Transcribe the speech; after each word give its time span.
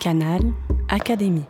Canal 0.00 0.40
Académie. 0.88 1.44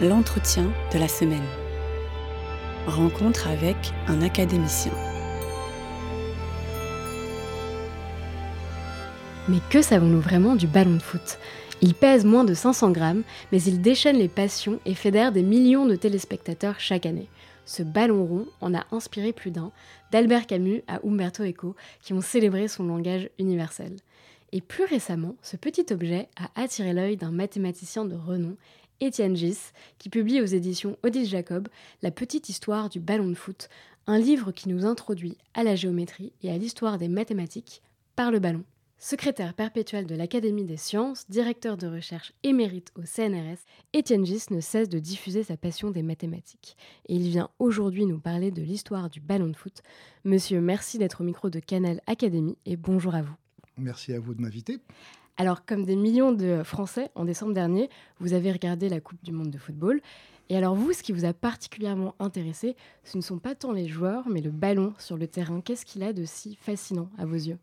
L'entretien 0.00 0.72
de 0.90 0.98
la 0.98 1.06
semaine. 1.06 1.38
Rencontre 2.86 3.46
avec 3.46 3.76
un 4.08 4.22
académicien. 4.22 4.92
Mais 9.50 9.58
que 9.68 9.82
savons-nous 9.82 10.22
vraiment 10.22 10.56
du 10.56 10.66
ballon 10.66 10.94
de 10.94 11.02
foot? 11.02 11.38
Il 11.82 11.92
pèse 11.92 12.24
moins 12.24 12.44
de 12.44 12.54
500 12.54 12.90
grammes, 12.92 13.22
mais 13.52 13.62
il 13.62 13.82
déchaîne 13.82 14.16
les 14.16 14.28
passions 14.28 14.80
et 14.86 14.94
fédère 14.94 15.30
des 15.30 15.42
millions 15.42 15.84
de 15.84 15.94
téléspectateurs 15.94 16.76
chaque 16.80 17.04
année. 17.04 17.28
Ce 17.66 17.82
ballon 17.82 18.24
rond 18.24 18.46
en 18.60 18.74
a 18.74 18.86
inspiré 18.92 19.32
plus 19.32 19.50
d'un, 19.50 19.72
d'Albert 20.12 20.46
Camus 20.46 20.82
à 20.86 21.00
Umberto 21.04 21.44
Eco, 21.44 21.74
qui 22.00 22.14
ont 22.14 22.20
célébré 22.20 22.68
son 22.68 22.84
langage 22.84 23.28
universel. 23.38 23.96
Et 24.52 24.60
plus 24.60 24.84
récemment, 24.84 25.34
ce 25.42 25.56
petit 25.56 25.84
objet 25.92 26.28
a 26.36 26.48
attiré 26.54 26.92
l'œil 26.92 27.16
d'un 27.16 27.32
mathématicien 27.32 28.04
de 28.04 28.14
renom, 28.14 28.56
Étienne 29.00 29.36
Gis, 29.36 29.58
qui 29.98 30.08
publie 30.08 30.40
aux 30.40 30.46
éditions 30.46 30.96
Odile 31.02 31.26
Jacob 31.26 31.68
La 32.02 32.10
petite 32.10 32.48
histoire 32.48 32.88
du 32.88 33.00
ballon 33.00 33.28
de 33.28 33.34
foot, 33.34 33.68
un 34.06 34.18
livre 34.18 34.52
qui 34.52 34.68
nous 34.68 34.86
introduit 34.86 35.36
à 35.54 35.64
la 35.64 35.74
géométrie 35.74 36.32
et 36.42 36.50
à 36.50 36.56
l'histoire 36.56 36.96
des 36.96 37.08
mathématiques 37.08 37.82
par 38.14 38.30
le 38.30 38.38
ballon. 38.38 38.64
Secrétaire 38.98 39.52
perpétuel 39.52 40.06
de 40.06 40.14
l'Académie 40.14 40.64
des 40.64 40.78
sciences, 40.78 41.28
directeur 41.28 41.76
de 41.76 41.86
recherche 41.86 42.32
émérite 42.42 42.92
au 42.96 43.02
CNRS, 43.02 43.58
Étienne 43.92 44.24
Gis 44.24 44.46
ne 44.50 44.60
cesse 44.60 44.88
de 44.88 44.98
diffuser 44.98 45.42
sa 45.42 45.58
passion 45.58 45.90
des 45.90 46.02
mathématiques. 46.02 46.78
Et 47.06 47.14
il 47.14 47.28
vient 47.28 47.50
aujourd'hui 47.58 48.06
nous 48.06 48.18
parler 48.18 48.50
de 48.50 48.62
l'histoire 48.62 49.10
du 49.10 49.20
ballon 49.20 49.48
de 49.48 49.56
foot. 49.56 49.82
Monsieur, 50.24 50.62
merci 50.62 50.96
d'être 50.96 51.20
au 51.20 51.24
micro 51.24 51.50
de 51.50 51.60
Canal 51.60 52.00
Académie 52.06 52.56
et 52.64 52.76
bonjour 52.76 53.14
à 53.14 53.20
vous. 53.20 53.34
Merci 53.76 54.14
à 54.14 54.18
vous 54.18 54.34
de 54.34 54.40
m'inviter. 54.40 54.78
Alors, 55.36 55.66
comme 55.66 55.84
des 55.84 55.96
millions 55.96 56.32
de 56.32 56.62
Français, 56.64 57.10
en 57.14 57.26
décembre 57.26 57.52
dernier, 57.52 57.90
vous 58.18 58.32
avez 58.32 58.50
regardé 58.50 58.88
la 58.88 59.00
Coupe 59.00 59.22
du 59.22 59.30
Monde 59.30 59.50
de 59.50 59.58
football. 59.58 60.00
Et 60.48 60.56
alors 60.56 60.74
vous, 60.74 60.94
ce 60.94 61.02
qui 61.02 61.12
vous 61.12 61.26
a 61.26 61.34
particulièrement 61.34 62.14
intéressé, 62.18 62.76
ce 63.04 63.18
ne 63.18 63.22
sont 63.22 63.38
pas 63.38 63.54
tant 63.54 63.72
les 63.72 63.88
joueurs, 63.88 64.26
mais 64.30 64.40
le 64.40 64.50
ballon 64.50 64.94
sur 64.98 65.18
le 65.18 65.26
terrain. 65.26 65.60
Qu'est-ce 65.60 65.84
qu'il 65.84 66.02
a 66.02 66.14
de 66.14 66.24
si 66.24 66.56
fascinant 66.56 67.10
à 67.18 67.26
vos 67.26 67.34
yeux? 67.34 67.58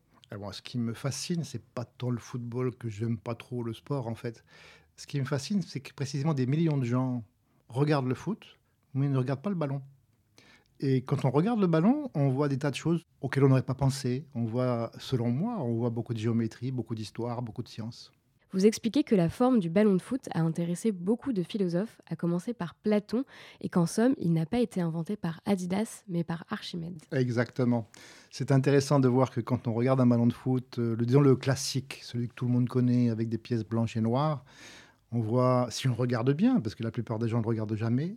Ce 0.51 0.61
qui 0.61 0.77
me 0.77 0.93
fascine, 0.93 1.43
c'est 1.43 1.63
pas 1.63 1.85
tant 1.85 2.09
le 2.09 2.19
football 2.19 2.75
que 2.75 2.89
j'aime 2.89 3.17
pas 3.17 3.35
trop 3.35 3.63
le 3.63 3.73
sport 3.73 4.07
en 4.07 4.15
fait. 4.15 4.43
Ce 4.97 5.07
qui 5.07 5.19
me 5.19 5.25
fascine, 5.25 5.61
c'est 5.61 5.79
que 5.79 5.93
précisément 5.93 6.33
des 6.33 6.45
millions 6.45 6.77
de 6.77 6.85
gens 6.85 7.23
regardent 7.69 8.07
le 8.07 8.15
foot, 8.15 8.59
mais 8.93 9.09
ne 9.09 9.17
regardent 9.17 9.41
pas 9.41 9.49
le 9.49 9.55
ballon. 9.55 9.81
Et 10.79 11.03
quand 11.03 11.25
on 11.25 11.31
regarde 11.31 11.59
le 11.59 11.67
ballon, 11.67 12.09
on 12.13 12.29
voit 12.29 12.49
des 12.49 12.57
tas 12.59 12.71
de 12.71 12.75
choses 12.75 13.03
auxquelles 13.21 13.43
on 13.45 13.49
n'aurait 13.49 13.63
pas 13.63 13.75
pensé. 13.75 14.27
On 14.35 14.45
voit, 14.45 14.91
selon 14.99 15.31
moi, 15.31 15.57
on 15.59 15.75
voit 15.75 15.89
beaucoup 15.89 16.13
de 16.13 16.19
géométrie, 16.19 16.71
beaucoup 16.71 16.95
d'histoire, 16.95 17.41
beaucoup 17.41 17.63
de 17.63 17.69
sciences. 17.69 18.11
Vous 18.53 18.67
expliquez 18.67 19.03
que 19.03 19.15
la 19.15 19.29
forme 19.29 19.59
du 19.59 19.71
ballon 19.71 19.95
de 19.95 20.01
foot 20.01 20.21
a 20.31 20.41
intéressé 20.41 20.91
beaucoup 20.91 21.33
de 21.33 21.41
philosophes, 21.41 21.99
à 22.07 22.15
commencer 22.15 22.53
par 22.53 22.75
Platon, 22.75 23.23
et 23.61 23.69
qu'en 23.69 23.87
somme, 23.87 24.13
il 24.19 24.31
n'a 24.31 24.45
pas 24.45 24.59
été 24.59 24.79
inventé 24.79 25.15
par 25.15 25.41
Adidas, 25.47 26.03
mais 26.07 26.23
par 26.23 26.45
Archimède. 26.51 27.01
Exactement. 27.11 27.89
C'est 28.29 28.51
intéressant 28.51 28.99
de 28.99 29.07
voir 29.07 29.31
que 29.31 29.41
quand 29.41 29.67
on 29.67 29.73
regarde 29.73 29.99
un 30.01 30.05
ballon 30.05 30.27
de 30.27 30.33
foot, 30.33 30.77
euh, 30.77 30.95
le, 30.95 31.05
disons 31.05 31.21
le 31.21 31.35
classique, 31.35 31.99
celui 32.03 32.27
que 32.27 32.35
tout 32.35 32.45
le 32.45 32.51
monde 32.51 32.69
connaît 32.69 33.09
avec 33.09 33.27
des 33.27 33.39
pièces 33.39 33.63
blanches 33.63 33.97
et 33.97 34.01
noires, 34.01 34.45
on 35.11 35.19
voit, 35.19 35.67
si 35.71 35.87
on 35.87 35.95
regarde 35.95 36.31
bien, 36.31 36.59
parce 36.59 36.75
que 36.75 36.83
la 36.83 36.91
plupart 36.91 37.17
des 37.17 37.27
gens 37.27 37.41
ne 37.41 37.45
regardent 37.45 37.75
jamais, 37.75 38.15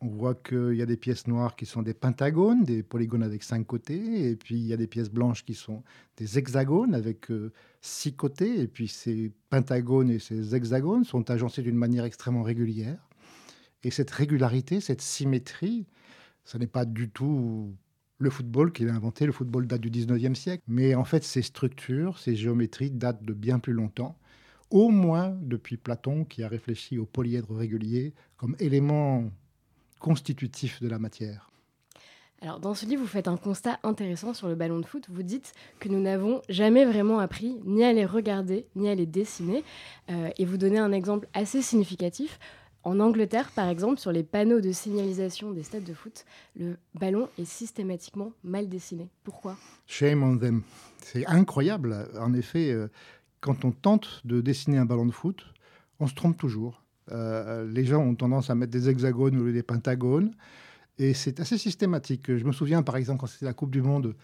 on 0.00 0.08
voit 0.08 0.34
qu'il 0.34 0.74
y 0.74 0.82
a 0.82 0.86
des 0.86 0.96
pièces 0.96 1.26
noires 1.26 1.56
qui 1.56 1.66
sont 1.66 1.82
des 1.82 1.94
pentagones, 1.94 2.62
des 2.62 2.82
polygones 2.82 3.22
avec 3.22 3.42
cinq 3.42 3.66
côtés, 3.66 4.30
et 4.30 4.36
puis 4.36 4.54
il 4.54 4.66
y 4.66 4.72
a 4.72 4.76
des 4.76 4.86
pièces 4.86 5.10
blanches 5.10 5.44
qui 5.44 5.54
sont 5.54 5.82
des 6.16 6.38
hexagones 6.38 6.94
avec 6.94 7.30
euh, 7.30 7.52
six 7.80 8.14
côtés, 8.14 8.60
et 8.60 8.68
puis 8.68 8.86
ces 8.86 9.32
pentagones 9.50 10.10
et 10.10 10.18
ces 10.20 10.54
hexagones 10.54 11.04
sont 11.04 11.30
agencés 11.30 11.62
d'une 11.62 11.76
manière 11.76 12.04
extrêmement 12.04 12.44
régulière. 12.44 13.08
Et 13.82 13.90
cette 13.90 14.10
régularité, 14.10 14.80
cette 14.80 15.02
symétrie, 15.02 15.86
ce 16.44 16.58
n'est 16.58 16.66
pas 16.66 16.84
du 16.84 17.10
tout 17.10 17.74
le 18.18 18.30
football 18.30 18.72
qu'il 18.72 18.88
a 18.88 18.94
inventé. 18.94 19.26
Le 19.26 19.32
football 19.32 19.66
date 19.66 19.80
du 19.80 19.90
19e 19.90 20.34
siècle, 20.34 20.62
mais 20.68 20.94
en 20.94 21.04
fait 21.04 21.24
ces 21.24 21.42
structures, 21.42 22.18
ces 22.18 22.36
géométries 22.36 22.90
datent 22.90 23.24
de 23.24 23.32
bien 23.32 23.58
plus 23.58 23.72
longtemps 23.72 24.16
au 24.70 24.90
moins 24.90 25.30
depuis 25.42 25.76
Platon 25.76 26.24
qui 26.24 26.42
a 26.42 26.48
réfléchi 26.48 26.98
au 26.98 27.06
polyèdre 27.06 27.54
régulier 27.54 28.12
comme 28.36 28.54
élément 28.58 29.30
constitutif 29.98 30.80
de 30.82 30.88
la 30.88 30.98
matière. 30.98 31.50
Alors, 32.40 32.60
dans 32.60 32.74
ce 32.74 32.86
livre, 32.86 33.02
vous 33.02 33.08
faites 33.08 33.26
un 33.26 33.36
constat 33.36 33.80
intéressant 33.82 34.32
sur 34.32 34.46
le 34.46 34.54
ballon 34.54 34.78
de 34.78 34.86
foot. 34.86 35.06
Vous 35.10 35.24
dites 35.24 35.52
que 35.80 35.88
nous 35.88 36.00
n'avons 36.00 36.40
jamais 36.48 36.84
vraiment 36.84 37.18
appris 37.18 37.56
ni 37.64 37.82
à 37.82 37.92
les 37.92 38.06
regarder, 38.06 38.66
ni 38.76 38.88
à 38.88 38.94
les 38.94 39.06
dessiner. 39.06 39.64
Euh, 40.10 40.30
et 40.38 40.44
vous 40.44 40.56
donnez 40.56 40.78
un 40.78 40.92
exemple 40.92 41.26
assez 41.34 41.62
significatif. 41.62 42.38
En 42.84 43.00
Angleterre, 43.00 43.50
par 43.50 43.68
exemple, 43.68 43.98
sur 43.98 44.12
les 44.12 44.22
panneaux 44.22 44.60
de 44.60 44.70
signalisation 44.70 45.50
des 45.50 45.64
stades 45.64 45.82
de 45.82 45.92
foot, 45.92 46.24
le 46.56 46.76
ballon 46.94 47.28
est 47.38 47.44
systématiquement 47.44 48.32
mal 48.44 48.68
dessiné. 48.68 49.08
Pourquoi? 49.24 49.56
Shame 49.86 50.22
on 50.22 50.38
them. 50.38 50.62
C'est 51.02 51.26
incroyable. 51.26 52.08
En 52.20 52.32
effet, 52.34 52.70
euh, 52.70 52.88
quand 53.40 53.64
on 53.64 53.72
tente 53.72 54.20
de 54.24 54.40
dessiner 54.40 54.78
un 54.78 54.84
ballon 54.84 55.06
de 55.06 55.12
foot, 55.12 55.44
on 55.98 56.06
se 56.06 56.14
trompe 56.14 56.38
toujours. 56.38 56.80
Euh, 57.12 57.66
les 57.70 57.84
gens 57.84 58.00
ont 58.00 58.14
tendance 58.14 58.50
à 58.50 58.54
mettre 58.54 58.72
des 58.72 58.88
hexagones 58.88 59.36
ou 59.36 59.50
des 59.52 59.62
pentagones. 59.62 60.32
Et 60.98 61.14
c'est 61.14 61.40
assez 61.40 61.58
systématique. 61.58 62.36
Je 62.36 62.44
me 62.44 62.52
souviens, 62.52 62.82
par 62.82 62.96
exemple, 62.96 63.20
quand 63.20 63.26
c'était 63.26 63.44
la 63.44 63.54
Coupe 63.54 63.70
du 63.70 63.82
Monde, 63.82 64.14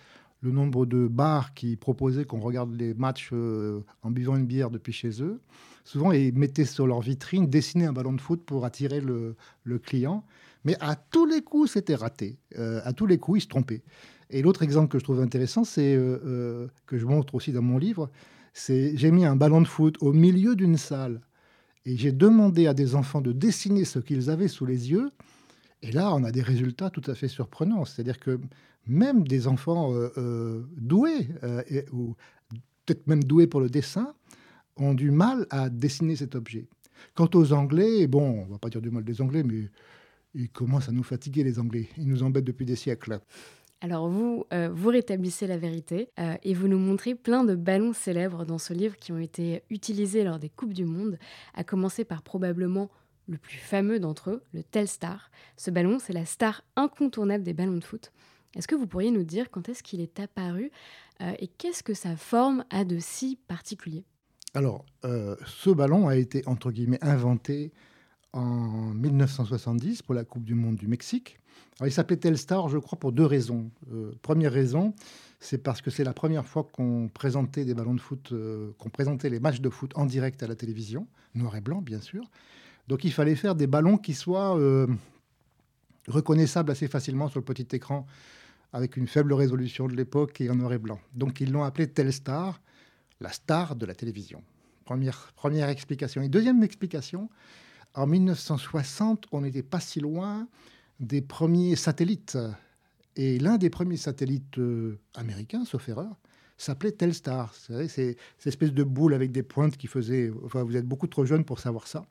le 0.41 0.51
nombre 0.51 0.85
de 0.87 1.07
bars 1.07 1.55
qui 1.55 1.77
proposaient 1.77 2.25
qu'on 2.25 2.41
regarde 2.41 2.75
les 2.75 2.93
matchs 2.95 3.31
euh, 3.33 3.81
en 4.03 4.11
buvant 4.11 4.37
une 4.37 4.47
bière 4.47 4.71
depuis 4.71 4.93
chez 4.93 5.23
eux. 5.23 5.41
Souvent, 5.85 6.13
ils 6.13 6.35
mettaient 6.35 6.65
sur 6.65 6.87
leur 6.87 7.01
vitrine, 7.01 7.47
dessiner 7.47 7.87
un 7.87 7.93
ballon 7.93 8.13
de 8.13 8.21
foot 8.21 8.43
pour 8.45 8.65
attirer 8.65 9.01
le, 9.01 9.37
client. 9.79 10.25
Mais 10.65 10.77
à 10.81 10.97
tous 10.97 11.27
les 11.27 11.43
coups, 11.43 11.73
c'était 11.73 11.95
raté. 11.95 12.39
Euh, 12.59 12.81
à 12.85 12.93
tous 12.93 13.07
les 13.07 13.19
coups, 13.19 13.39
ils 13.39 13.43
se 13.43 13.49
trompaient. 13.49 13.83
Et 14.31 14.43
l'autre 14.43 14.63
exemple 14.63 14.89
que 14.89 14.99
je 14.99 15.05
trouve 15.05 15.21
intéressant, 15.21 15.65
c'est 15.65 15.95
que 15.95 16.99
je 16.99 17.05
montre 17.05 17.35
aussi 17.35 17.53
dans 17.53 17.63
mon 17.63 17.79
livre, 17.79 18.11
c'est 18.55 18.97
j'ai 18.97 19.11
mis 19.11 19.27
un 19.27 19.37
ballon 19.37 19.61
de 19.61 19.67
foot 19.67 19.97
au 20.01 20.13
milieu 20.13 20.57
d'une 20.57 20.79
salle 20.79 21.21
et 21.87 21.97
j'ai 21.97 22.13
demandé 22.13 22.67
à 22.67 22.75
des 22.75 22.95
enfants 22.95 23.21
de 23.21 23.33
dessiner 23.33 23.85
ce 23.85 23.99
qu'ils 23.99 24.31
avaient 24.31 24.49
sous 24.49 24.67
les 24.67 24.91
yeux. 24.91 25.11
Et 25.83 25.93
là, 25.93 26.15
on 26.15 26.25
a 26.25 26.33
des 26.33 26.43
résultats 26.43 26.91
tout 26.91 27.03
à 27.11 27.15
fait 27.15 27.29
surprenants. 27.29 27.85
C'est-à-dire 27.85 28.19
que 28.19 28.41
même 28.87 29.27
des 29.27 29.47
enfants 29.47 29.93
euh, 29.93 30.09
euh, 30.17 30.63
doués, 30.77 31.29
euh, 31.43 31.63
ou 31.93 32.15
peut-être 32.87 33.07
même 33.07 33.23
doués 33.23 33.47
pour 33.47 33.61
le 33.61 33.69
dessin, 33.69 34.15
ont 34.77 34.95
du 34.95 35.11
mal 35.11 35.47
à 35.51 35.69
dessiner 35.69 36.17
cet 36.17 36.35
objet. 36.35 36.67
Quant 37.15 37.29
aux 37.35 37.53
Anglais, 37.53 38.07
bon, 38.07 38.45
on 38.49 38.53
va 38.53 38.59
pas 38.59 38.71
dire 38.71 38.81
du 38.81 38.91
mal 38.91 39.05
des 39.05 39.21
Anglais, 39.21 39.43
mais 39.43 39.71
ils 40.35 40.49
commencent 40.49 40.89
à 40.89 40.93
nous 40.93 41.03
fatiguer, 41.03 41.45
les 41.45 41.59
Anglais. 41.59 41.89
Ils 41.99 42.09
nous 42.09 42.23
embêtent 42.23 42.45
depuis 42.45 42.67
des 42.67 42.77
siècles. 42.77 43.21
Alors 43.85 44.09
vous, 44.09 44.47
euh, 44.55 44.71
vous 44.73 44.89
rétablissez 44.89 45.47
la 45.47 45.59
vérité 45.59 46.09
euh, 46.19 46.37
et 46.43 46.55
vous 46.55 46.69
nous 46.69 46.79
montrez 46.79 47.15
plein 47.15 47.45
de 47.45 47.55
ballons 47.55 47.93
célèbres 47.93 48.47
dans 48.47 48.57
ce 48.57 48.73
livre 48.73 48.97
qui 48.97 49.13
ont 49.13 49.19
été 49.19 49.63
utilisés 49.69 50.25
lors 50.25 50.39
des 50.39 50.49
Coupes 50.49 50.73
du 50.73 50.87
Monde, 50.87 51.19
à 51.53 51.65
commencer 51.65 52.07
par 52.07 52.23
probablement 52.23 52.89
le 53.29 53.37
plus 53.37 53.59
fameux 53.59 54.01
d'entre 54.01 54.31
eux, 54.31 54.43
le 54.55 54.63
Telstar. 54.63 55.31
Ce 55.59 55.71
ballon, 55.71 55.99
c'est 55.99 56.15
la 56.15 56.25
star 56.25 56.63
incontournable 56.77 57.45
des 57.45 57.53
ballons 57.53 57.77
de 57.77 57.85
foot. 57.85 58.11
Est-ce 58.57 58.67
que 58.67 58.75
vous 58.75 58.87
pourriez 58.87 59.11
nous 59.11 59.23
dire 59.23 59.51
quand 59.51 59.69
est-ce 59.69 59.83
qu'il 59.83 60.01
est 60.01 60.19
apparu 60.19 60.71
euh, 61.21 61.35
et 61.39 61.47
qu'est-ce 61.47 61.83
que 61.83 61.93
sa 61.93 62.17
forme 62.17 62.65
a 62.71 62.87
de 62.87 62.99
si 62.99 63.37
particulier? 63.49 64.07
Alors, 64.55 64.87
ce 65.03 65.69
ballon 65.69 66.09
a 66.09 66.17
été, 66.17 66.43
entre 66.47 66.71
guillemets, 66.71 67.03
inventé 67.03 67.71
en 68.35 68.93
1970 68.95 70.03
pour 70.03 70.15
la 70.15 70.25
Coupe 70.25 70.45
du 70.45 70.55
Monde 70.55 70.77
du 70.77 70.89
Mexique. 70.89 71.39
il 71.85 71.93
s'appelait 71.93 72.17
Telstar, 72.17 72.69
je 72.69 72.79
crois, 72.79 72.99
pour 72.99 73.13
deux 73.13 73.25
raisons. 73.25 73.71
Euh, 73.93 74.13
première 74.23 74.53
raison, 74.53 74.93
c'est 75.39 75.59
parce 75.59 75.81
que 75.81 75.91
c'est 75.91 76.05
la 76.05 76.13
première 76.13 76.45
fois 76.45 76.69
qu'on 76.71 77.09
présentait 77.09 77.65
des 77.65 77.75
ballons 77.75 77.95
de 77.95 78.01
foot, 78.01 78.31
euh, 78.33 78.73
qu'on 78.79 78.91
présentait 78.91 79.31
les 79.31 79.39
matchs 79.39 79.61
de 79.61 79.71
foot 79.71 79.93
en 79.95 80.05
direct 80.05 80.43
à 80.43 80.49
la 80.49 80.57
télévision, 80.57 81.07
noir 81.35 81.55
et 81.57 81.61
blanc, 81.61 81.81
bien 81.81 82.01
sûr. 82.01 82.29
Donc 82.89 83.05
il 83.05 83.13
fallait 83.13 83.37
faire 83.37 83.55
des 83.55 83.69
ballons 83.69 83.99
qui 83.99 84.15
soient 84.15 84.59
euh, 84.59 84.89
reconnaissables 86.09 86.73
assez 86.73 86.89
facilement 86.89 87.29
sur 87.29 87.39
le 87.39 87.45
petit 87.45 87.69
écran, 87.75 88.05
avec 88.73 88.97
une 88.97 89.07
faible 89.07 89.33
résolution 89.33 89.87
de 89.87 89.95
l'époque 89.95 90.41
et 90.41 90.51
en 90.51 90.57
noir 90.57 90.73
et 90.73 90.79
blanc. 90.79 90.99
Donc 91.15 91.41
ils 91.41 91.53
l'ont 91.53 91.63
appelé 91.63 91.87
Telstar, 91.87 92.61
la 93.21 93.31
star 93.31 93.77
de 93.77 93.87
la 93.87 93.95
télévision. 93.95 94.43
Première, 94.85 95.33
première 95.37 95.69
explication. 95.69 96.21
Et 96.21 96.29
deuxième 96.29 96.63
explication, 96.65 97.31
en 97.95 98.07
1960, 98.07 99.27
on 99.33 99.43
n'était 99.43 99.63
pas 99.63 99.81
si 99.81 100.01
loin 100.01 100.49
des 101.01 101.23
premiers 101.23 101.77
satellites. 101.77 102.39
Et 103.17 103.39
l'un 103.39 103.59
des 103.59 103.71
premiers 103.71 103.97
satellites 103.97 104.59
euh, 104.59 104.99
américains, 105.15 105.65
sauf 105.65 105.89
erreur, 105.89 106.17
s'appelait 106.57 106.93
Telstar. 106.93 107.55
C'est 107.55 107.89
cette 107.89 108.47
espèce 108.47 108.73
de 108.73 108.83
boule 108.83 109.15
avec 109.15 109.31
des 109.33 109.43
pointes 109.43 109.77
qui 109.77 109.87
faisait. 109.87 110.33
Enfin, 110.45 110.63
vous 110.63 110.77
êtes 110.77 110.87
beaucoup 110.87 111.07
trop 111.07 111.25
jeune 111.25 111.45
pour 111.45 111.61
savoir 111.61 111.87
ça. 111.87 112.05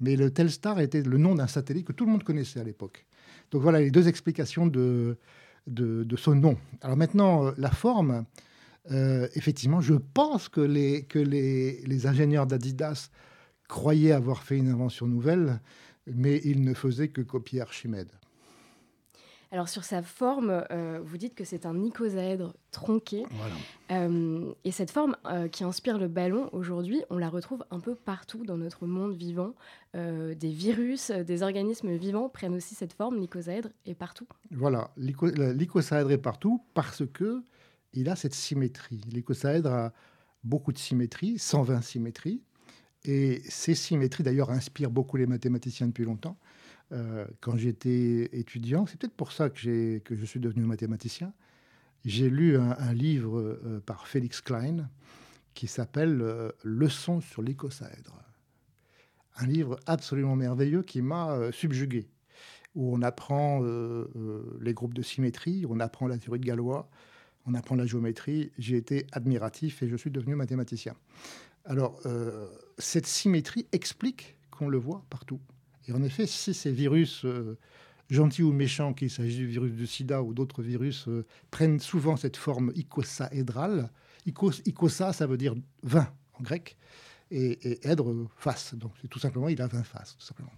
Mais 0.00 0.16
le 0.16 0.30
Telstar 0.30 0.80
était 0.80 1.02
le 1.02 1.18
nom 1.18 1.34
d'un 1.34 1.46
satellite 1.46 1.86
que 1.86 1.92
tout 1.92 2.04
le 2.04 2.12
monde 2.12 2.24
connaissait 2.24 2.60
à 2.60 2.64
l'époque. 2.64 3.06
Donc 3.50 3.62
voilà 3.62 3.80
les 3.80 3.90
deux 3.90 4.08
explications 4.08 4.66
de, 4.66 5.16
de, 5.66 6.16
son 6.16 6.34
nom. 6.34 6.56
Alors 6.80 6.96
maintenant, 6.96 7.46
euh, 7.46 7.52
la 7.56 7.70
forme, 7.70 8.24
euh, 8.90 9.28
effectivement, 9.34 9.80
je 9.80 9.94
pense 9.94 10.48
que 10.48 10.60
les, 10.60 11.04
que 11.04 11.18
les, 11.18 11.82
les 11.86 12.06
ingénieurs 12.06 12.46
d'Adidas 12.46 13.10
croyaient 13.68 14.12
avoir 14.12 14.42
fait 14.42 14.56
une 14.56 14.68
invention 14.68 15.06
nouvelle, 15.06 15.60
mais 16.06 16.40
ils 16.44 16.62
ne 16.62 16.74
faisaient 16.74 17.08
que 17.08 17.20
copier 17.20 17.60
Archimède. 17.60 18.10
Alors 19.54 19.68
sur 19.68 19.84
sa 19.84 20.02
forme, 20.02 20.64
euh, 20.72 20.98
vous 21.04 21.16
dites 21.16 21.36
que 21.36 21.44
c'est 21.44 21.64
un 21.64 21.80
icosaèdre 21.80 22.54
tronqué. 22.72 23.24
Euh, 23.92 24.52
et 24.64 24.72
cette 24.72 24.90
forme 24.90 25.16
euh, 25.26 25.46
qui 25.46 25.62
inspire 25.62 25.96
le 25.96 26.08
ballon, 26.08 26.48
aujourd'hui, 26.50 27.04
on 27.08 27.18
la 27.18 27.28
retrouve 27.28 27.64
un 27.70 27.78
peu 27.78 27.94
partout 27.94 28.44
dans 28.44 28.56
notre 28.56 28.84
monde 28.86 29.14
vivant. 29.14 29.54
des 29.94 30.50
virus, 30.50 31.12
des 31.12 31.44
organismes 31.44 31.94
vivants 31.94 32.28
prennent 32.28 32.54
aussi 32.54 32.74
cette 32.74 32.94
forme. 32.94 33.16
L'icosaèdre 33.18 33.68
est 33.86 33.94
partout. 33.94 34.26
Voilà, 34.50 34.90
l'icosaèdre 34.96 36.10
est 36.10 36.18
partout 36.18 36.60
parce 36.74 37.04
que 37.06 37.44
il 37.92 38.08
a 38.08 38.16
cette 38.16 38.34
symétrie. 38.34 39.02
L'icosaèdre 39.12 39.72
a 39.72 39.92
beaucoup 40.42 40.72
de 40.72 40.78
symétries, 40.78 41.38
120 41.38 41.80
symétries. 41.80 42.42
Et 43.04 43.42
ces 43.48 43.74
symétries, 43.74 44.22
d'ailleurs, 44.22 44.50
inspirent 44.50 44.90
beaucoup 44.90 45.16
les 45.16 45.26
mathématiciens 45.26 45.86
depuis 45.88 46.04
longtemps. 46.04 46.38
Euh, 46.92 47.26
quand 47.40 47.56
j'étais 47.56 48.30
étudiant, 48.32 48.86
c'est 48.86 48.98
peut-être 48.98 49.16
pour 49.16 49.32
ça 49.32 49.50
que, 49.50 49.58
je 49.58 50.24
suis 50.24 50.40
devenu 50.40 50.64
mathématicien, 50.64 51.32
j'ai 52.04 52.28
lu 52.28 52.56
un, 52.58 52.92
livre 52.92 53.38
euh, 53.38 53.82
par 53.84 54.06
Félix 54.06 54.40
Klein 54.40 54.88
qui 55.54 55.66
s'appelle 55.66 56.20
euh, 56.20 56.50
Leçons 56.62 57.20
sur 57.20 57.42
l'icosaèdre. 57.42 58.22
Un 59.36 59.46
livre 59.46 59.80
absolument 59.86 60.36
merveilleux 60.36 60.82
qui 60.82 61.02
m'a 61.02 61.50
subjugué, 61.50 62.06
où 62.76 62.94
on 62.94 63.02
apprend 63.02 63.60
les 64.60 64.74
groupes 64.74 64.94
de 64.94 65.02
symétrie, 65.02 65.66
on 65.68 65.80
apprend 65.80 66.06
la 66.06 66.18
théorie 66.18 66.38
de 66.38 66.44
Galois, 66.44 66.88
on 67.44 67.54
apprend 67.54 67.74
la 67.74 67.84
géométrie. 67.84 68.52
J'ai 68.58 68.76
été 68.76 69.08
admiratif 69.10 69.82
et 69.82 69.88
je 69.88 69.96
suis 69.96 70.12
devenu 70.12 70.36
mathématicien. 70.36 70.94
Alors, 71.64 72.00
cette 72.78 73.06
symétrie 73.06 73.66
explique 73.72 74.36
qu'on 74.50 74.68
le 74.68 74.78
voit 74.78 75.04
partout. 75.10 75.40
Et 75.86 75.92
en 75.92 76.02
effet, 76.02 76.26
si 76.26 76.54
ces 76.54 76.72
virus, 76.72 77.24
euh, 77.24 77.58
gentils 78.10 78.42
ou 78.42 78.52
méchants, 78.52 78.94
qu'il 78.94 79.10
s'agisse 79.10 79.36
du 79.36 79.46
virus 79.46 79.72
du 79.72 79.86
sida 79.86 80.22
ou 80.22 80.34
d'autres 80.34 80.62
virus, 80.62 81.08
euh, 81.08 81.26
prennent 81.50 81.80
souvent 81.80 82.16
cette 82.16 82.36
forme 82.36 82.72
icosaédrale, 82.74 83.90
icos, 84.26 84.62
icosa, 84.64 85.12
ça 85.12 85.26
veut 85.26 85.36
dire 85.36 85.54
20 85.82 86.08
en 86.34 86.42
grec, 86.42 86.76
et, 87.30 87.80
et 87.82 87.96
face. 88.36 88.74
Donc, 88.74 88.92
tout 89.10 89.18
simplement, 89.18 89.48
il 89.48 89.60
a 89.60 89.66
20 89.66 89.82
faces, 89.82 90.16
tout 90.16 90.24
simplement. 90.24 90.52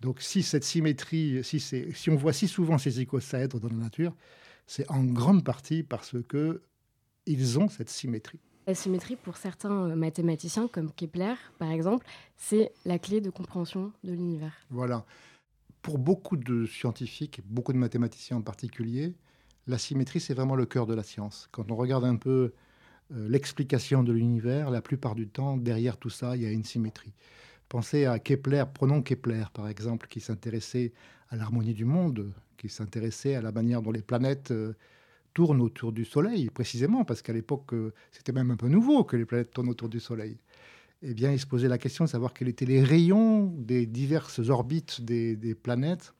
Donc, 0.00 0.20
si 0.20 0.42
cette 0.42 0.64
symétrie, 0.64 1.44
si, 1.44 1.60
si 1.60 2.10
on 2.10 2.16
voit 2.16 2.32
si 2.32 2.48
souvent 2.48 2.76
ces 2.76 3.00
icosaèdres 3.00 3.60
dans 3.60 3.68
la 3.68 3.76
nature, 3.76 4.16
c'est 4.66 4.90
en 4.90 5.04
grande 5.04 5.44
partie 5.44 5.84
parce 5.84 6.16
que 6.28 6.62
ils 7.24 7.58
ont 7.60 7.68
cette 7.68 7.88
symétrie. 7.88 8.40
La 8.66 8.74
symétrie, 8.74 9.16
pour 9.16 9.36
certains 9.36 9.90
euh, 9.90 9.96
mathématiciens, 9.96 10.68
comme 10.68 10.92
Kepler, 10.92 11.34
par 11.58 11.70
exemple, 11.70 12.06
c'est 12.36 12.72
la 12.84 12.98
clé 12.98 13.20
de 13.20 13.30
compréhension 13.30 13.92
de 14.04 14.12
l'univers. 14.12 14.52
Voilà. 14.70 15.04
Pour 15.82 15.98
beaucoup 15.98 16.36
de 16.36 16.66
scientifiques, 16.66 17.40
beaucoup 17.44 17.72
de 17.72 17.78
mathématiciens 17.78 18.36
en 18.36 18.42
particulier, 18.42 19.14
la 19.66 19.78
symétrie, 19.78 20.20
c'est 20.20 20.34
vraiment 20.34 20.54
le 20.54 20.66
cœur 20.66 20.86
de 20.86 20.94
la 20.94 21.02
science. 21.02 21.48
Quand 21.50 21.70
on 21.72 21.76
regarde 21.76 22.04
un 22.04 22.16
peu 22.16 22.52
euh, 23.12 23.28
l'explication 23.28 24.04
de 24.04 24.12
l'univers, 24.12 24.70
la 24.70 24.80
plupart 24.80 25.14
du 25.14 25.28
temps, 25.28 25.56
derrière 25.56 25.96
tout 25.96 26.10
ça, 26.10 26.36
il 26.36 26.42
y 26.42 26.46
a 26.46 26.50
une 26.50 26.64
symétrie. 26.64 27.14
Pensez 27.68 28.04
à 28.04 28.18
Kepler, 28.18 28.64
prenons 28.72 29.02
Kepler 29.02 29.44
par 29.52 29.68
exemple, 29.68 30.06
qui 30.08 30.20
s'intéressait 30.20 30.92
à 31.30 31.36
l'harmonie 31.36 31.74
du 31.74 31.84
monde, 31.84 32.32
qui 32.56 32.68
s'intéressait 32.68 33.34
à 33.34 33.42
la 33.42 33.50
manière 33.50 33.82
dont 33.82 33.90
les 33.90 34.02
planètes 34.02 34.52
euh, 34.52 34.74
tourne 35.34 35.60
autour 35.60 35.92
du 35.92 36.04
Soleil, 36.04 36.50
précisément, 36.50 37.04
parce 37.04 37.22
qu'à 37.22 37.32
l'époque, 37.32 37.72
euh, 37.72 37.92
c'était 38.10 38.32
même 38.32 38.50
un 38.50 38.56
peu 38.56 38.68
nouveau 38.68 39.04
que 39.04 39.16
les 39.16 39.24
planètes 39.24 39.50
tournent 39.50 39.68
autour 39.68 39.88
du 39.88 40.00
Soleil. 40.00 40.38
Eh 41.02 41.14
bien, 41.14 41.32
il 41.32 41.40
se 41.40 41.46
posait 41.46 41.68
la 41.68 41.78
question 41.78 42.04
de 42.04 42.10
savoir 42.10 42.32
quels 42.32 42.48
étaient 42.48 42.64
les 42.64 42.82
rayons 42.82 43.46
des 43.46 43.86
diverses 43.86 44.38
orbites 44.38 45.00
des, 45.00 45.54
planètes. 45.54 46.14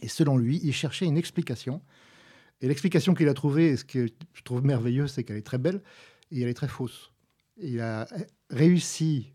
Et 0.00 0.08
selon 0.08 0.38
lui, 0.38 0.60
il 0.62 0.72
cherchait 0.72 1.04
une 1.04 1.18
explication. 1.18 1.82
Et 2.62 2.68
l'explication 2.68 3.14
qu'il 3.14 3.28
a 3.28 3.34
trouvée, 3.34 3.76
ce 3.76 3.84
que 3.84 4.06
je 4.32 4.42
trouve 4.42 4.64
merveilleux, 4.64 5.06
c'est 5.06 5.22
qu'elle 5.22 5.36
est 5.36 5.46
très 5.46 5.58
belle 5.58 5.82
et 6.30 6.40
elle 6.40 6.48
est 6.48 6.54
très 6.54 6.68
fausse. 6.68 7.12
Il 7.58 7.80
a 7.80 8.06
réussi, 8.48 9.32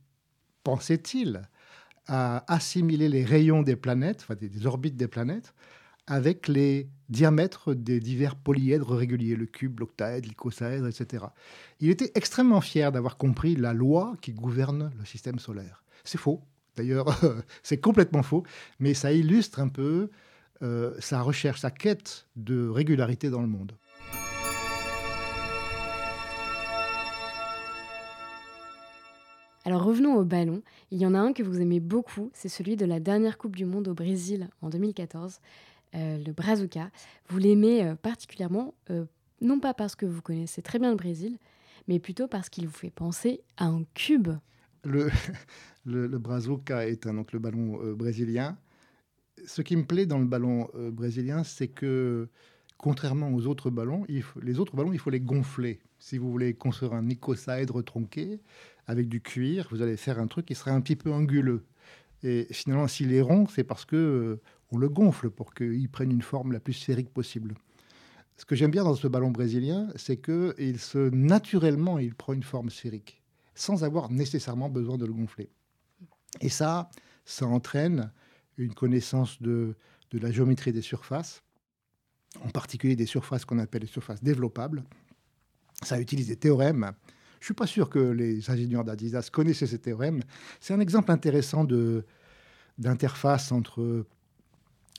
pensait-il, 0.63 1.47
à 2.07 2.51
assimiler 2.51 3.09
les 3.09 3.23
rayons 3.23 3.61
des 3.61 3.75
planètes, 3.75 4.21
enfin 4.21 4.35
des 4.35 4.65
orbites 4.65 4.97
des 4.97 5.07
planètes, 5.07 5.53
avec 6.07 6.47
les 6.47 6.89
diamètres 7.09 7.73
des 7.73 7.99
divers 7.99 8.35
polyèdres 8.35 8.95
réguliers, 8.95 9.35
le 9.35 9.45
cube, 9.45 9.79
l'octaèdre, 9.79 10.27
l'icosaèdre, 10.27 10.87
etc. 10.87 11.25
Il 11.79 11.89
était 11.89 12.11
extrêmement 12.15 12.61
fier 12.61 12.91
d'avoir 12.91 13.17
compris 13.17 13.55
la 13.55 13.73
loi 13.73 14.15
qui 14.21 14.33
gouverne 14.33 14.91
le 14.97 15.05
système 15.05 15.39
solaire. 15.39 15.83
C'est 16.03 16.17
faux, 16.17 16.41
d'ailleurs, 16.75 17.07
c'est 17.63 17.79
complètement 17.79 18.23
faux, 18.23 18.43
mais 18.79 18.93
ça 18.93 19.11
illustre 19.11 19.59
un 19.59 19.67
peu 19.67 20.09
euh, 20.61 20.93
sa 20.99 21.21
recherche, 21.21 21.61
sa 21.61 21.71
quête 21.71 22.27
de 22.35 22.67
régularité 22.67 23.29
dans 23.29 23.41
le 23.41 23.47
monde. 23.47 23.73
Alors 29.67 29.83
revenons 29.83 30.15
au 30.15 30.23
ballon. 30.23 30.61
Il 30.91 30.99
y 30.99 31.07
en 31.07 31.15
a 31.15 31.19
un 31.19 31.33
que 31.33 31.41
vous 31.41 31.59
aimez 31.59 31.79
beaucoup, 31.79 32.29
c'est 32.33 32.49
celui 32.49 32.75
de 32.75 32.85
la 32.85 32.99
dernière 32.99 33.39
Coupe 33.39 33.55
du 33.55 33.65
Monde 33.65 33.87
au 33.87 33.95
Brésil 33.95 34.47
en 34.61 34.69
2014. 34.69 35.39
Euh, 35.95 36.17
le 36.17 36.33
brazuca. 36.33 36.89
Vous 37.29 37.37
l'aimez 37.37 37.85
euh, 37.85 37.95
particulièrement, 37.95 38.73
euh, 38.89 39.05
non 39.41 39.59
pas 39.59 39.73
parce 39.73 39.95
que 39.95 40.05
vous 40.05 40.21
connaissez 40.21 40.61
très 40.61 40.77
bien 40.77 40.89
le 40.89 40.97
Brésil, 40.97 41.37
mais 41.87 41.99
plutôt 41.99 42.27
parce 42.27 42.49
qu'il 42.49 42.67
vous 42.67 42.73
fait 42.73 42.89
penser 42.89 43.41
à 43.57 43.67
un 43.67 43.83
cube. 43.93 44.29
Le, 44.83 45.09
brazuca 46.17 46.87
est 46.87 47.07
un, 47.07 47.13
donc 47.13 47.31
le 47.31 47.39
ballon 47.39 47.79
brésilien. 47.93 48.57
Ce 49.45 49.61
qui 49.61 49.75
me 49.77 49.85
plaît 49.85 50.05
dans 50.05 50.19
le 50.19 50.25
ballon 50.25 50.69
brésilien, 50.91 51.43
c'est 51.43 51.67
que 51.67 52.27
contrairement 52.77 53.33
aux 53.33 53.47
autres 53.47 53.69
ballons, 53.69 54.05
les 54.07 54.59
autres 54.59 54.75
ballons, 54.75 54.91
il 54.91 54.99
faut 54.99 55.09
les 55.09 55.21
gonfler. 55.21 55.79
Si 55.99 56.17
vous 56.17 56.29
voulez 56.29 56.53
construire 56.53 56.93
un 56.93 57.07
icosaèdre 57.09 57.83
tronqué 57.83 58.41
avec 58.87 59.07
du 59.07 59.21
cuir, 59.21 59.67
vous 59.71 59.81
allez 59.81 59.97
faire 59.97 60.19
un 60.19 60.27
truc 60.27 60.45
qui 60.45 60.55
serait 60.55 60.71
un 60.71 60.81
petit 60.81 60.95
peu 60.95 61.11
anguleux. 61.11 61.63
Et 62.23 62.47
finalement, 62.51 62.87
s'il 62.87 63.13
est 63.13 63.21
rond, 63.21 63.47
c'est 63.47 63.63
parce 63.63 63.85
que 63.85 64.39
on 64.71 64.77
le 64.77 64.89
gonfle 64.89 65.29
pour 65.29 65.53
qu'il 65.53 65.89
prenne 65.89 66.11
une 66.11 66.21
forme 66.21 66.51
la 66.51 66.59
plus 66.59 66.73
sphérique 66.73 67.13
possible. 67.13 67.55
Ce 68.37 68.45
que 68.45 68.55
j'aime 68.55 68.71
bien 68.71 68.83
dans 68.83 68.95
ce 68.95 69.07
ballon 69.07 69.31
brésilien, 69.31 69.87
c'est 69.95 70.17
que 70.17 70.55
il 70.57 70.79
se 70.79 71.09
naturellement 71.09 71.99
il 71.99 72.15
prend 72.15 72.33
une 72.33 72.43
forme 72.43 72.69
sphérique, 72.69 73.21
sans 73.53 73.83
avoir 73.83 74.11
nécessairement 74.11 74.69
besoin 74.69 74.97
de 74.97 75.05
le 75.05 75.13
gonfler. 75.13 75.49
Et 76.41 76.49
ça, 76.49 76.89
ça 77.23 77.45
entraîne 77.45 78.11
une 78.57 78.73
connaissance 78.73 79.41
de, 79.41 79.75
la 80.11 80.31
géométrie 80.31 80.71
des 80.71 80.81
surfaces, 80.81 81.43
en 82.41 82.49
particulier 82.49 82.95
des 82.95 83.05
surfaces 83.05 83.43
qu'on 83.43 83.59
appelle 83.59 83.81
les 83.81 83.87
surfaces 83.87 84.23
développables. 84.23 84.83
Ça 85.83 85.99
utilise 85.99 86.27
des 86.27 86.37
théorèmes. 86.37 86.91
Je 87.39 87.43
ne 87.43 87.45
suis 87.45 87.53
pas 87.53 87.67
sûr 87.67 87.89
que 87.89 87.99
les 87.99 88.49
ingénieurs 88.49 88.85
d'Adidas 88.85 89.29
connaissaient 89.31 89.67
ces 89.67 89.79
théorèmes. 89.79 90.21
C'est 90.61 90.73
un 90.73 90.79
exemple 90.79 91.11
intéressant 91.11 91.65
d'interface 92.77 93.51
entre 93.51 94.05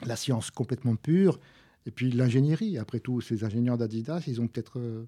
la 0.05 0.17
science 0.17 0.51
complètement 0.51 0.97
pure, 0.97 1.41
et 1.87 1.91
puis 1.91 2.11
l'ingénierie. 2.11 2.79
Après 2.79 3.01
tout, 3.01 3.21
ces 3.21 3.45
ingénieurs 3.45 3.79
d'Adidas, 3.79 4.25
ils 4.27 4.41
ont 4.41 4.49
peut-être 4.49 4.79
euh, 4.79 5.07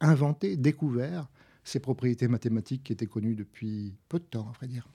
inventé, 0.00 0.56
découvert 0.56 1.28
ces 1.64 1.80
propriétés 1.80 2.28
mathématiques 2.28 2.84
qui 2.84 2.92
étaient 2.92 3.06
connues 3.06 3.34
depuis 3.34 3.94
peu 4.08 4.18
de 4.18 4.24
temps, 4.24 4.48
à 4.48 4.52
vrai 4.52 4.66
dire. 4.66 4.88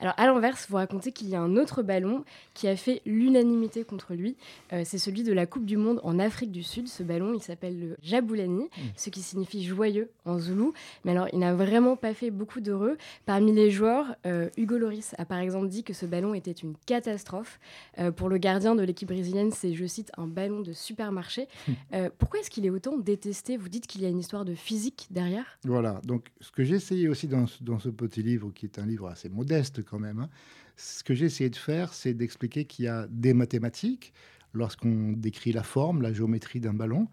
Alors 0.00 0.14
à 0.16 0.26
l'inverse, 0.26 0.66
vous 0.70 0.76
racontez 0.76 1.12
qu'il 1.12 1.28
y 1.28 1.34
a 1.34 1.40
un 1.40 1.56
autre 1.56 1.82
ballon 1.82 2.24
qui 2.54 2.68
a 2.68 2.76
fait 2.76 3.02
l'unanimité 3.04 3.84
contre 3.84 4.14
lui. 4.14 4.34
Euh, 4.72 4.82
c'est 4.84 4.96
celui 4.96 5.22
de 5.22 5.32
la 5.32 5.44
Coupe 5.44 5.66
du 5.66 5.76
Monde 5.76 6.00
en 6.02 6.18
Afrique 6.18 6.50
du 6.50 6.62
Sud. 6.62 6.88
Ce 6.88 7.02
ballon, 7.02 7.34
il 7.34 7.42
s'appelle 7.42 7.78
le 7.78 7.96
Jaboulani, 8.02 8.64
mmh. 8.64 8.80
ce 8.96 9.10
qui 9.10 9.20
signifie 9.20 9.62
joyeux 9.62 10.10
en 10.24 10.38
zoulou. 10.38 10.72
Mais 11.04 11.12
alors, 11.12 11.28
il 11.34 11.38
n'a 11.38 11.54
vraiment 11.54 11.96
pas 11.96 12.14
fait 12.14 12.30
beaucoup 12.30 12.60
d'heureux. 12.60 12.96
Parmi 13.26 13.52
les 13.52 13.70
joueurs, 13.70 14.06
euh, 14.26 14.48
Hugo 14.56 14.78
Loris 14.78 15.14
a 15.18 15.26
par 15.26 15.38
exemple 15.38 15.68
dit 15.68 15.84
que 15.84 15.92
ce 15.92 16.06
ballon 16.06 16.32
était 16.32 16.50
une 16.50 16.74
catastrophe. 16.86 17.60
Euh, 17.98 18.10
pour 18.10 18.30
le 18.30 18.38
gardien 18.38 18.74
de 18.74 18.82
l'équipe 18.82 19.08
brésilienne, 19.08 19.50
c'est, 19.50 19.74
je 19.74 19.84
cite, 19.84 20.10
un 20.16 20.26
ballon 20.26 20.60
de 20.60 20.72
supermarché. 20.72 21.46
Mmh. 21.68 21.72
pourquoi 22.18 22.40
est-ce 22.40 22.50
qu'il 22.50 22.64
est 22.64 22.70
autant 22.70 22.96
détesté? 22.96 23.58
Vous 23.58 23.68
dites 23.68 23.86
qu'il 23.86 24.00
y 24.00 24.06
a 24.06 24.08
une 24.08 24.18
histoire 24.18 24.44
de 24.44 24.54
physique 24.54 25.08
derrière 25.10 25.58
Voilà, 25.64 26.00
donc 26.04 26.28
ce 26.40 26.50
que 26.50 26.64
j'ai 26.64 26.76
essayé 26.76 27.08
aussi 27.08 27.28
dans, 27.28 27.44
dans 27.60 27.78
ce 27.78 27.90
petit 27.90 28.22
livre, 28.22 28.50
qui 28.54 28.66
est 28.66 28.78
un 28.78 28.86
livre 28.86 29.08
assez 29.08 29.28
modeste 29.28 29.49
quand 29.86 29.98
même. 29.98 30.20
Hein. 30.20 30.30
Ce 30.76 31.04
que 31.04 31.14
j'ai 31.14 31.26
essayé 31.26 31.50
de 31.50 31.56
faire, 31.56 31.92
c'est 31.92 32.14
d'expliquer 32.14 32.64
qu'il 32.64 32.86
y 32.86 32.88
a 32.88 33.06
des 33.08 33.34
mathématiques 33.34 34.12
lorsqu'on 34.52 35.12
décrit 35.12 35.52
la 35.52 35.62
forme, 35.62 36.02
la 36.02 36.12
géométrie 36.12 36.60
d'un 36.60 36.74
ballon, 36.74 37.08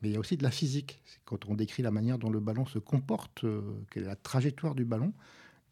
mais 0.00 0.10
il 0.10 0.12
y 0.12 0.16
a 0.16 0.20
aussi 0.20 0.36
de 0.36 0.42
la 0.42 0.50
physique. 0.50 1.02
Quand 1.24 1.46
on 1.48 1.54
décrit 1.54 1.82
la 1.82 1.90
manière 1.90 2.18
dont 2.18 2.30
le 2.30 2.40
ballon 2.40 2.66
se 2.66 2.78
comporte, 2.78 3.44
euh, 3.44 3.60
quelle 3.90 4.04
est 4.04 4.06
la 4.06 4.16
trajectoire 4.16 4.74
du 4.74 4.84
ballon, 4.84 5.12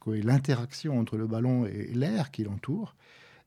quelle 0.04 0.16
est 0.16 0.22
l'interaction 0.22 0.98
entre 0.98 1.16
le 1.16 1.26
ballon 1.26 1.66
et 1.66 1.92
l'air 1.94 2.30
qui 2.30 2.44
l'entoure. 2.44 2.96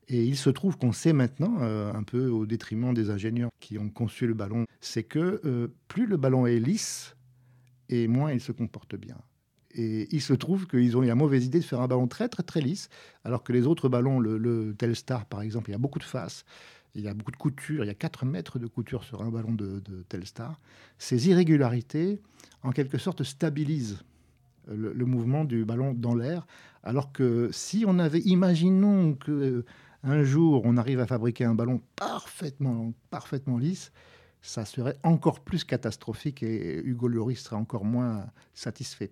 Et 0.07 0.23
il 0.25 0.38
se 0.38 0.49
trouve 0.49 0.77
qu'on 0.77 0.91
sait 0.91 1.13
maintenant, 1.13 1.57
euh, 1.61 1.93
un 1.93 2.03
peu 2.03 2.29
au 2.29 2.47
détriment 2.47 2.93
des 2.93 3.11
ingénieurs 3.11 3.51
qui 3.59 3.77
ont 3.77 3.89
conçu 3.89 4.25
le 4.25 4.33
ballon, 4.33 4.65
c'est 4.81 5.03
que 5.03 5.41
euh, 5.45 5.67
plus 5.88 6.07
le 6.07 6.17
ballon 6.17 6.47
est 6.47 6.59
lisse, 6.59 7.15
et 7.89 8.07
moins 8.07 8.31
il 8.31 8.41
se 8.41 8.51
comporte 8.51 8.95
bien. 8.95 9.17
Et 9.71 10.07
il 10.13 10.21
se 10.21 10.33
trouve 10.33 10.67
qu'ils 10.67 10.97
ont 10.97 11.03
eu 11.03 11.07
la 11.07 11.15
mauvaise 11.15 11.45
idée 11.45 11.59
de 11.59 11.63
faire 11.63 11.81
un 11.81 11.88
ballon 11.88 12.07
très 12.07 12.27
très 12.27 12.43
très 12.43 12.61
lisse, 12.61 12.89
alors 13.23 13.43
que 13.43 13.53
les 13.53 13.67
autres 13.67 13.88
ballons, 13.89 14.19
le, 14.19 14.73
Telstar 14.77 15.25
par 15.25 15.41
exemple, 15.41 15.69
il 15.69 15.73
y 15.73 15.75
a 15.75 15.79
beaucoup 15.79 15.99
de 15.99 16.03
faces, 16.03 16.43
il 16.95 17.01
y 17.03 17.07
a 17.07 17.13
beaucoup 17.13 17.31
de 17.31 17.38
couture, 17.38 17.83
il 17.83 17.88
y 17.88 17.91
a 17.91 17.95
4 17.95 18.25
mètres 18.25 18.57
de 18.57 18.65
couture 18.65 19.03
sur 19.03 19.21
un 19.21 19.29
ballon 19.29 19.53
de, 19.53 19.81
Telstar. 20.09 20.59
Ces 20.97 21.29
irrégularités, 21.29 22.19
en 22.63 22.71
quelque 22.71 22.97
sorte, 22.97 23.23
stabilisent 23.23 24.03
le, 24.67 24.91
le 24.91 25.05
mouvement 25.05 25.45
du 25.45 25.65
ballon 25.65 25.93
dans 25.93 26.15
l'air, 26.15 26.47
alors 26.83 27.11
que 27.11 27.49
si 27.51 27.83
on 27.88 27.99
avait, 27.99 28.21
imaginons 28.21 29.13
que 29.13 29.65
un 30.03 30.23
jour 30.23 30.61
on 30.65 30.77
arrive 30.77 30.99
à 30.99 31.07
fabriquer 31.07 31.45
un 31.45 31.55
ballon 31.55 31.81
parfaitement, 31.95 32.93
parfaitement 33.09 33.57
lisse, 33.57 33.91
ça 34.41 34.65
serait 34.65 34.97
encore 35.03 35.41
plus 35.41 35.63
catastrophique 35.63 36.43
et 36.43 36.81
Hugo 36.83 37.07
Lloris 37.07 37.41
serait 37.41 37.57
encore 37.57 37.85
moins 37.85 38.27
satisfait. 38.53 39.11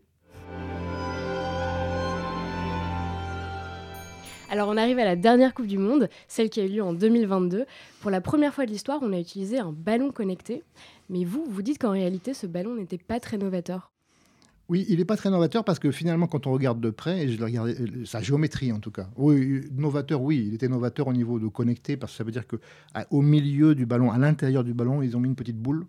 Alors 4.49 4.69
on 4.69 4.77
arrive 4.77 4.97
à 4.97 5.05
la 5.05 5.17
dernière 5.17 5.53
Coupe 5.53 5.67
du 5.67 5.77
Monde, 5.77 6.09
celle 6.27 6.49
qui 6.49 6.61
a 6.61 6.65
eu 6.65 6.69
lieu 6.69 6.83
en 6.83 6.93
2022. 6.93 7.65
Pour 8.01 8.11
la 8.11 8.21
première 8.21 8.53
fois 8.53 8.65
de 8.65 8.71
l'histoire, 8.71 8.99
on 9.01 9.11
a 9.11 9.19
utilisé 9.19 9.59
un 9.59 9.73
ballon 9.73 10.11
connecté. 10.11 10.63
Mais 11.09 11.25
vous, 11.25 11.45
vous 11.47 11.61
dites 11.61 11.79
qu'en 11.79 11.91
réalité, 11.91 12.33
ce 12.33 12.47
ballon 12.47 12.75
n'était 12.75 12.97
pas 12.97 13.19
très 13.19 13.37
novateur. 13.37 13.91
Oui, 14.69 14.85
il 14.89 14.97
n'est 14.97 15.05
pas 15.05 15.15
très 15.15 15.29
novateur 15.29 15.63
parce 15.63 15.79
que 15.79 15.91
finalement, 15.91 16.27
quand 16.27 16.47
on 16.47 16.51
regarde 16.51 16.81
de 16.81 16.89
près, 16.89 17.23
et 17.23 17.29
je 17.29 17.41
regardé, 17.41 17.75
euh, 17.79 18.05
sa 18.05 18.21
géométrie 18.21 18.71
en 18.71 18.79
tout 18.79 18.91
cas, 18.91 19.09
oui, 19.15 19.61
novateur, 19.71 20.21
oui, 20.21 20.43
il 20.47 20.53
était 20.53 20.67
novateur 20.67 21.07
au 21.07 21.13
niveau 21.13 21.39
de 21.39 21.47
connecté 21.47 21.95
parce 21.95 22.13
que 22.13 22.17
ça 22.17 22.23
veut 22.23 22.31
dire 22.31 22.45
qu'au 22.47 23.21
milieu 23.21 23.75
du 23.75 23.85
ballon, 23.85 24.11
à 24.11 24.17
l'intérieur 24.17 24.63
du 24.63 24.73
ballon, 24.73 25.01
ils 25.01 25.15
ont 25.15 25.19
mis 25.19 25.29
une 25.29 25.35
petite 25.35 25.57
boule 25.57 25.85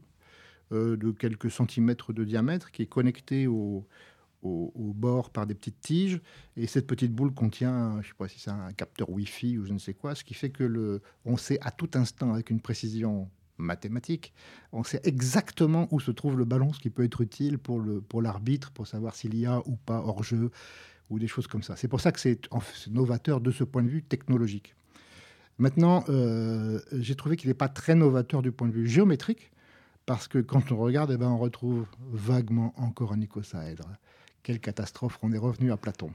euh, 0.72 0.96
de 0.96 1.10
quelques 1.10 1.50
centimètres 1.50 2.12
de 2.12 2.22
diamètre 2.22 2.70
qui 2.70 2.82
est 2.82 2.86
connectée 2.86 3.46
au, 3.46 3.84
au, 4.42 4.92
bord 4.94 5.30
par 5.30 5.46
des 5.46 5.54
petites 5.54 5.80
tiges. 5.80 6.20
Et 6.56 6.66
cette 6.66 6.86
petite 6.86 7.12
boule 7.12 7.32
contient, 7.32 7.92
je 7.94 7.98
ne 7.98 8.02
sais 8.02 8.16
pas 8.16 8.28
si 8.28 8.38
c'est 8.38 8.50
un 8.50 8.72
capteur 8.72 9.10
Wi-Fi 9.10 9.58
ou 9.58 9.66
je 9.66 9.72
ne 9.72 9.78
sais 9.78 9.94
quoi, 9.94 10.14
ce 10.14 10.24
qui 10.24 10.34
fait 10.34 10.50
que 10.50 10.64
le, 10.64 11.02
on 11.24 11.36
sait 11.36 11.58
à 11.62 11.70
tout 11.70 11.90
instant, 11.94 12.32
avec 12.32 12.50
une 12.50 12.60
précision 12.60 13.28
mathématiques. 13.58 14.32
On 14.72 14.84
sait 14.84 15.00
exactement 15.04 15.88
où 15.90 16.00
se 16.00 16.10
trouve 16.10 16.38
le 16.38 16.44
ballon, 16.44 16.72
ce 16.72 16.80
qui 16.80 16.90
peut 16.90 17.04
être 17.04 17.20
utile 17.20 17.58
pour, 17.58 17.80
le, 17.80 18.00
pour 18.00 18.22
l'arbitre, 18.22 18.70
pour 18.70 18.86
savoir 18.86 19.14
s'il 19.14 19.36
y 19.36 19.46
a 19.46 19.60
ou 19.66 19.76
pas 19.76 20.00
hors-jeu, 20.00 20.50
ou 21.10 21.18
des 21.18 21.26
choses 21.26 21.46
comme 21.46 21.62
ça. 21.62 21.76
C'est 21.76 21.88
pour 21.88 22.00
ça 22.00 22.12
que 22.12 22.20
c'est, 22.20 22.48
novateur 22.88 23.40
de 23.40 23.50
ce 23.50 23.64
point 23.64 23.82
de 23.82 23.88
vue 23.88 24.02
technologique. 24.02 24.74
Maintenant, 25.58 26.04
euh, 26.08 26.80
j'ai 26.92 27.16
trouvé 27.16 27.36
qu'il 27.36 27.48
n'est 27.48 27.54
pas 27.54 27.68
très 27.68 27.96
novateur 27.96 28.42
du 28.42 28.52
point 28.52 28.68
de 28.68 28.72
vue 28.72 28.86
géométrique, 28.86 29.50
parce 30.06 30.28
que 30.28 30.38
quand 30.38 30.72
on 30.72 30.76
regarde, 30.76 31.10
eh 31.12 31.16
ben, 31.16 31.28
on 31.28 31.38
retrouve 31.38 31.84
vaguement 32.12 32.72
encore 32.76 33.12
un 33.12 33.20
icosaèdre. 33.20 33.88
Quelle 34.48 34.60
catastrophe, 34.60 35.18
on 35.20 35.30
est 35.32 35.36
revenu 35.36 35.72
à 35.72 35.76
Platon. 35.76 36.10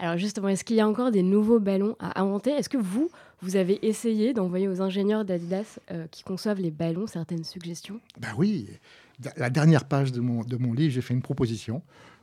Alors 0.00 0.18
justement, 0.18 0.48
est-ce 0.48 0.64
qu'il 0.64 0.74
y 0.74 0.80
a 0.80 0.88
encore 0.88 1.12
des 1.12 1.22
nouveaux 1.22 1.60
ballons 1.60 1.94
à 2.00 2.20
inventer? 2.20 2.50
Est-ce 2.50 2.68
que 2.68 2.78
vous, 2.78 3.12
vous 3.42 3.54
avez 3.54 3.86
essayé 3.86 4.34
d'envoyer 4.34 4.66
aux 4.66 4.82
ingénieurs 4.82 5.24
d'Adidas 5.24 5.78
euh, 5.92 6.08
qui 6.10 6.24
conçoivent 6.24 6.58
les 6.58 6.72
ballons 6.72 7.06
certaines 7.06 7.44
suggestions? 7.44 8.00
Ben 8.18 8.30
oui, 8.36 8.66
la 9.36 9.50
dernière 9.50 9.84
page 9.84 10.10
de 10.10 10.18
mon, 10.18 10.42
de 10.42 10.56
mon 10.56 10.72
livre, 10.72 10.92
j'ai 10.92 11.00
fait 11.00 11.14
une 11.14 11.22
proposition 11.22 11.80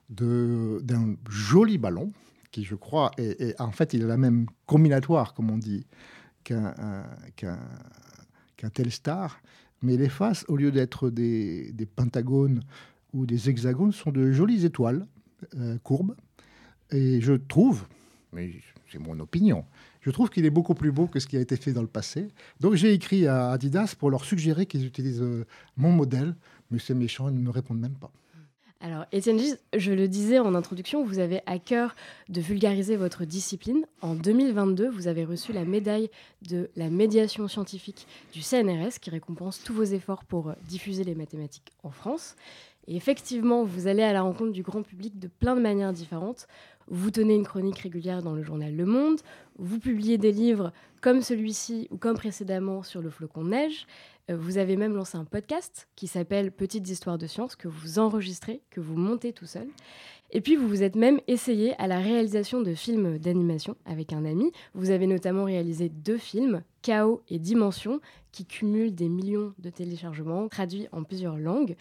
d'un 0.10 1.16
joli 1.30 1.78
ballon 1.78 2.12
qui, 2.52 2.66
je 2.66 2.76
crois, 2.76 3.12
est, 3.18 3.58
en 3.62 3.72
fait, 3.72 3.94
il 3.94 4.04
a 4.04 4.08
la 4.08 4.18
même 4.18 4.48
combinatoire, 4.66 5.34
comme 5.34 5.50
on 5.50 5.58
dit, 5.58 5.86
qu'un 6.44 6.76
qu'un 7.38 8.70
Telstar, 8.70 9.40
mais 9.82 9.96
les 9.96 10.10
faces, 10.10 10.44
au 10.50 10.58
lieu 10.58 10.74
d'être 10.74 11.10
des, 11.10 11.72
des, 11.72 11.86
pentagones 11.86 12.64
ou 13.16 13.26
des 13.26 13.50
hexagones, 13.50 13.92
sont 13.92 14.12
de 14.12 14.32
jolies 14.32 14.66
étoiles 14.66 15.08
euh, 15.58 15.78
courbes 15.84 16.16
et 16.92 17.22
je 17.22 17.34
trouve, 17.34 17.86
mais 18.34 18.52
c'est 18.92 19.00
mon 19.00 19.20
opinion, 19.20 19.66
je 20.02 20.12
trouve 20.12 20.30
qu'il 20.30 20.46
est 20.46 20.52
beaucoup 20.52 20.76
plus 20.76 20.92
beau 20.92 21.08
que 21.08 21.20
ce 21.20 21.28
qui 21.28 21.38
a 21.38 21.40
été 21.40 21.56
fait 21.56 21.72
dans 21.72 21.82
le 21.82 21.88
passé. 21.88 22.28
Donc 22.60 22.76
j'ai 22.76 22.94
écrit 22.94 23.26
à 23.26 23.52
Adidas 23.52 23.96
pour 23.98 24.12
leur 24.12 24.24
suggérer 24.24 24.66
qu'ils 24.66 24.86
utilisent 24.86 25.22
euh, 25.22 25.46
mon 25.78 25.92
modèle, 25.92 26.36
mais 26.70 26.80
c'est 26.80 26.94
méchant, 26.94 27.30
ils 27.30 27.36
ne 27.36 27.42
me 27.42 27.50
répondent 27.50 27.80
même 27.80 27.96
pas. 27.96 28.12
Alors, 28.82 29.06
Étienne 29.12 29.40
Gis, 29.40 29.56
je 29.76 29.94
le 29.94 30.08
disais 30.08 30.38
en 30.38 30.54
introduction, 30.54 31.04
vous 31.04 31.18
avez 31.18 31.42
à 31.48 31.58
cœur 31.58 31.96
de 32.30 32.40
vulgariser 32.40 32.98
votre 32.98 33.26
discipline. 33.26 33.86
En 34.02 34.14
2022, 34.14 34.90
vous 34.90 35.08
avez 35.08 35.26
reçu 35.26 35.54
la 35.54 35.66
médaille 35.66 36.12
de 36.44 36.70
la 36.76 36.92
médiation 36.92 37.48
scientifique 37.48 38.06
du 38.32 38.44
CNRS, 38.44 39.00
qui 39.02 39.10
récompense 39.10 39.64
tous 39.64 39.74
vos 39.74 39.84
efforts 39.84 40.24
pour 40.26 40.50
euh, 40.50 40.54
diffuser 40.68 41.04
les 41.04 41.16
mathématiques 41.16 41.72
en 41.82 41.90
France. 41.90 42.36
Et 42.88 42.96
effectivement, 42.96 43.64
vous 43.64 43.88
allez 43.88 44.04
à 44.04 44.14
la 44.14 44.22
rencontre 44.22 44.52
du 44.52 44.64
grand 44.64 44.84
public 44.84 45.20
de 45.20 45.28
plein 45.28 45.56
de 45.56 45.62
manières 45.62 45.94
différentes. 45.94 46.48
Vous 46.88 47.10
tenez 47.10 47.34
une 47.34 47.46
chronique 47.46 47.80
régulière 47.80 48.22
dans 48.22 48.34
le 48.34 48.44
journal 48.44 48.76
Le 48.76 48.86
Monde, 48.86 49.20
vous 49.58 49.80
publiez 49.80 50.20
des 50.20 50.32
livres 50.32 50.72
comme 51.02 51.22
celui-ci 51.22 51.88
ou 51.90 51.98
comme 51.98 52.16
précédemment 52.16 52.84
sur 52.84 53.02
le 53.02 53.10
flocon 53.10 53.44
de 53.44 53.50
neige. 53.50 53.88
Euh, 54.30 54.38
vous 54.38 54.58
avez 54.58 54.76
même 54.76 54.96
lancé 54.96 55.18
un 55.18 55.26
podcast 55.26 55.88
qui 55.96 56.08
s'appelle 56.08 56.52
Petites 56.52 56.88
histoires 56.88 57.18
de 57.18 57.28
science 57.28 57.56
que 57.56 57.68
vous 57.68 57.98
enregistrez, 57.98 58.62
que 58.70 58.82
vous 58.82 58.96
montez 58.96 59.34
tout 59.34 59.46
seul. 59.46 59.68
Et 60.32 60.42
puis 60.42 60.56
vous 60.56 60.68
vous 60.68 60.84
êtes 60.84 60.96
même 60.96 61.20
essayé 61.28 61.80
à 61.80 61.88
la 61.88 62.00
réalisation 62.00 62.62
de 62.62 62.74
films 62.74 63.18
d'animation 63.18 63.76
avec 63.86 64.14
un 64.14 64.26
ami. 64.26 64.52
Vous 64.74 64.90
avez 64.90 65.08
notamment 65.08 65.46
réalisé 65.46 65.90
deux 65.90 66.18
films, 66.18 66.62
Chaos 66.82 67.22
et 67.30 67.40
Dimension, 67.40 68.00
qui 68.32 68.46
cumulent 68.46 68.94
des 68.94 69.10
millions 69.10 69.54
de 69.60 69.70
téléchargements 69.70 70.48
traduits 70.50 70.88
en 70.92 71.04
plusieurs 71.04 71.38
langues. 71.38 71.76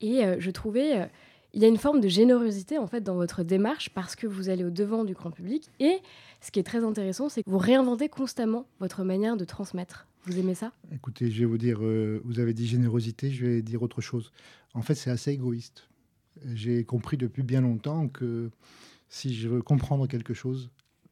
Et 0.00 0.24
euh, 0.24 0.36
je 0.38 0.50
trouvais 0.50 1.00
euh, 1.00 1.06
il 1.54 1.62
y 1.62 1.64
a 1.64 1.68
une 1.68 1.78
forme 1.78 2.00
de 2.00 2.08
générosité 2.08 2.78
en 2.78 2.86
fait 2.86 3.00
dans 3.00 3.14
votre 3.14 3.42
démarche 3.42 3.90
parce 3.90 4.14
que 4.14 4.26
vous 4.26 4.48
allez 4.48 4.64
au 4.64 4.70
devant 4.70 5.04
du 5.04 5.14
grand 5.14 5.30
public 5.30 5.70
et 5.80 5.98
ce 6.40 6.50
qui 6.50 6.60
est 6.60 6.64
très 6.64 6.84
intéressant 6.84 7.28
c'est 7.30 7.42
que 7.42 7.48
vous 7.48 7.58
réinventez 7.58 8.08
constamment 8.08 8.66
votre 8.78 9.04
manière 9.04 9.36
de 9.36 9.44
transmettre. 9.44 10.06
Vous 10.26 10.38
aimez 10.38 10.54
ça? 10.54 10.72
Écoutez, 10.92 11.30
je 11.30 11.40
vais 11.40 11.44
vous 11.44 11.56
dire, 11.56 11.78
euh, 11.82 12.20
vous 12.24 12.40
avez 12.40 12.52
dit 12.52 12.66
générosité, 12.66 13.30
je 13.30 13.46
vais 13.46 13.62
dire 13.62 13.82
autre 13.82 14.00
chose. 14.00 14.32
En 14.74 14.82
fait, 14.82 14.96
c'est 14.96 15.10
assez 15.10 15.30
égoïste. 15.30 15.88
J'ai 16.52 16.82
compris 16.84 17.16
depuis 17.16 17.44
bien 17.44 17.60
longtemps 17.60 18.08
que 18.08 18.50
si 19.08 19.34
je 19.36 19.48
veux 19.48 19.62
comprendre 19.62 20.08
quelque 20.08 20.34
chose, 20.34 20.68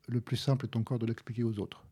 le 0.08 0.20
plus 0.20 0.36
simple 0.36 0.66
est 0.66 0.76
encore 0.76 0.98
de 0.98 1.06
l'expliquer 1.06 1.44
aux 1.44 1.60
autres. 1.60 1.84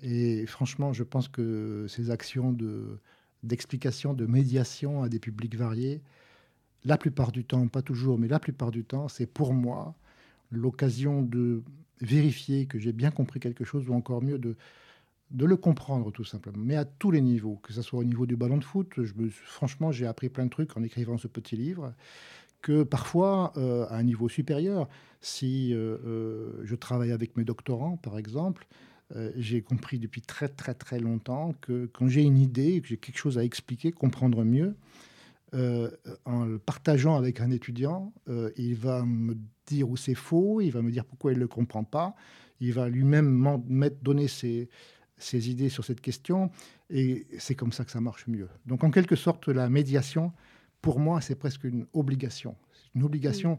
Et 0.00 0.46
franchement, 0.46 0.92
je 0.92 1.02
pense 1.02 1.26
que 1.26 1.86
ces 1.88 2.10
actions 2.12 2.52
de 2.52 3.00
d'explication, 3.42 4.14
de 4.14 4.26
médiation 4.26 5.02
à 5.02 5.08
des 5.08 5.18
publics 5.18 5.56
variés, 5.56 6.00
la 6.84 6.96
plupart 6.96 7.32
du 7.32 7.44
temps, 7.44 7.66
pas 7.68 7.82
toujours, 7.82 8.18
mais 8.18 8.28
la 8.28 8.38
plupart 8.38 8.70
du 8.70 8.84
temps, 8.84 9.08
c'est 9.08 9.26
pour 9.26 9.52
moi 9.52 9.94
l'occasion 10.50 11.22
de 11.22 11.62
vérifier 12.00 12.66
que 12.66 12.78
j'ai 12.78 12.92
bien 12.92 13.10
compris 13.10 13.40
quelque 13.40 13.64
chose, 13.64 13.88
ou 13.88 13.94
encore 13.94 14.22
mieux 14.22 14.38
de, 14.38 14.56
de 15.30 15.44
le 15.44 15.56
comprendre 15.56 16.10
tout 16.10 16.24
simplement, 16.24 16.58
mais 16.58 16.76
à 16.76 16.84
tous 16.84 17.10
les 17.10 17.20
niveaux, 17.20 17.56
que 17.62 17.72
ce 17.72 17.82
soit 17.82 17.98
au 17.98 18.04
niveau 18.04 18.26
du 18.26 18.36
ballon 18.36 18.56
de 18.56 18.64
foot. 18.64 18.88
Franchement, 19.30 19.92
j'ai 19.92 20.06
appris 20.06 20.28
plein 20.28 20.44
de 20.44 20.50
trucs 20.50 20.76
en 20.76 20.82
écrivant 20.82 21.18
ce 21.18 21.28
petit 21.28 21.56
livre, 21.56 21.92
que 22.62 22.82
parfois, 22.82 23.52
euh, 23.56 23.86
à 23.88 23.96
un 23.96 24.02
niveau 24.02 24.28
supérieur, 24.28 24.88
si 25.20 25.74
euh, 25.74 25.98
euh, 26.04 26.60
je 26.64 26.74
travaille 26.74 27.12
avec 27.12 27.36
mes 27.36 27.44
doctorants, 27.44 27.96
par 27.96 28.18
exemple, 28.18 28.66
j'ai 29.36 29.62
compris 29.62 29.98
depuis 29.98 30.20
très 30.20 30.48
très 30.48 30.74
très 30.74 31.00
longtemps 31.00 31.54
que 31.60 31.86
quand 31.86 32.08
j'ai 32.08 32.22
une 32.22 32.38
idée, 32.38 32.80
que 32.80 32.88
j'ai 32.88 32.98
quelque 32.98 33.18
chose 33.18 33.38
à 33.38 33.44
expliquer, 33.44 33.90
comprendre 33.90 34.44
mieux, 34.44 34.76
euh, 35.54 35.90
en 36.26 36.44
le 36.44 36.58
partageant 36.58 37.16
avec 37.16 37.40
un 37.40 37.50
étudiant, 37.50 38.12
euh, 38.28 38.50
il 38.58 38.74
va 38.74 39.02
me 39.06 39.34
dire 39.66 39.88
où 39.88 39.96
c'est 39.96 40.14
faux, 40.14 40.60
il 40.60 40.70
va 40.70 40.82
me 40.82 40.90
dire 40.90 41.06
pourquoi 41.06 41.32
il 41.32 41.36
ne 41.36 41.40
le 41.40 41.48
comprend 41.48 41.84
pas, 41.84 42.14
il 42.60 42.74
va 42.74 42.90
lui-même 42.90 43.62
donner 44.02 44.28
ses, 44.28 44.68
idées 45.32 45.70
sur 45.70 45.86
cette 45.86 46.02
question, 46.02 46.50
et 46.90 47.26
c'est 47.38 47.54
comme 47.54 47.72
ça 47.72 47.86
que 47.86 47.90
ça 47.90 48.00
marche 48.00 48.26
mieux. 48.26 48.48
Donc 48.66 48.84
en 48.84 48.90
quelque 48.90 49.16
sorte, 49.16 49.48
la 49.48 49.70
médiation, 49.70 50.32
pour 50.82 51.00
moi, 51.00 51.22
c'est 51.22 51.36
presque 51.36 51.64
une 51.64 51.86
obligation. 51.94 52.54
Une 52.94 53.02
obligation 53.02 53.58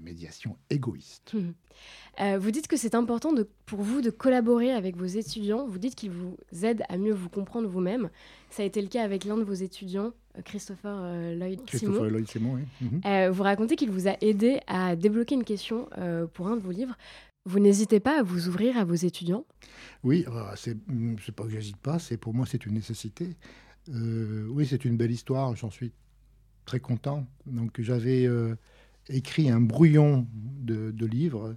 médiation 0.00 0.56
égoïste. 0.70 1.32
Hum. 1.34 1.54
Euh, 2.20 2.38
vous 2.38 2.50
dites 2.50 2.66
que 2.66 2.76
c'est 2.76 2.94
important 2.94 3.32
de, 3.32 3.48
pour 3.66 3.80
vous 3.80 4.00
de 4.00 4.10
collaborer 4.10 4.72
avec 4.72 4.96
vos 4.96 5.06
étudiants. 5.06 5.66
Vous 5.66 5.78
dites 5.78 5.94
qu'ils 5.94 6.10
vous 6.10 6.36
aident 6.62 6.82
à 6.88 6.96
mieux 6.98 7.12
vous 7.12 7.28
comprendre 7.28 7.68
vous-même. 7.68 8.10
Ça 8.50 8.62
a 8.62 8.66
été 8.66 8.82
le 8.82 8.88
cas 8.88 9.04
avec 9.04 9.24
l'un 9.24 9.36
de 9.36 9.44
vos 9.44 9.54
étudiants, 9.54 10.12
euh, 10.36 10.42
Christopher 10.42 10.96
euh, 11.00 11.34
Lloyd 11.36 11.64
Christopher 11.64 12.10
Lloyd 12.10 12.28
Simon, 12.28 12.54
oui. 12.54 12.62
Mhm. 12.80 13.30
vous 13.30 13.42
racontez 13.42 13.76
qu'il 13.76 13.90
vous 13.90 14.08
a 14.08 14.16
aidé 14.20 14.60
à 14.66 14.96
débloquer 14.96 15.34
une 15.34 15.44
question 15.44 15.88
pour 16.34 16.48
un 16.48 16.56
de 16.56 16.60
vos 16.60 16.72
livres. 16.72 16.96
Vous 17.44 17.60
n'hésitez 17.60 18.00
pas 18.00 18.18
à 18.18 18.22
vous 18.22 18.48
ouvrir 18.48 18.76
à 18.76 18.84
vos 18.84 18.94
étudiants? 18.94 19.44
Oui, 20.02 20.26
c'est 20.56 20.76
pas 21.34 21.44
que 21.44 21.50
j'hésite 21.50 21.78
pas, 21.78 21.98
c'est 21.98 22.16
pour 22.16 22.34
moi 22.34 22.46
c'est 22.46 22.66
une 22.66 22.74
nécessité. 22.74 23.36
oui, 23.88 24.66
c'est 24.66 24.84
une 24.84 24.96
belle 24.96 25.12
histoire, 25.12 25.54
j'en 25.54 25.70
suis 25.70 25.92
très 26.64 26.80
content. 26.80 27.26
Donc 27.46 27.80
j'avais 27.80 28.26
écrit 29.08 29.50
un 29.50 29.60
brouillon 29.60 30.26
de, 30.32 30.90
de 30.90 31.06
livre 31.06 31.56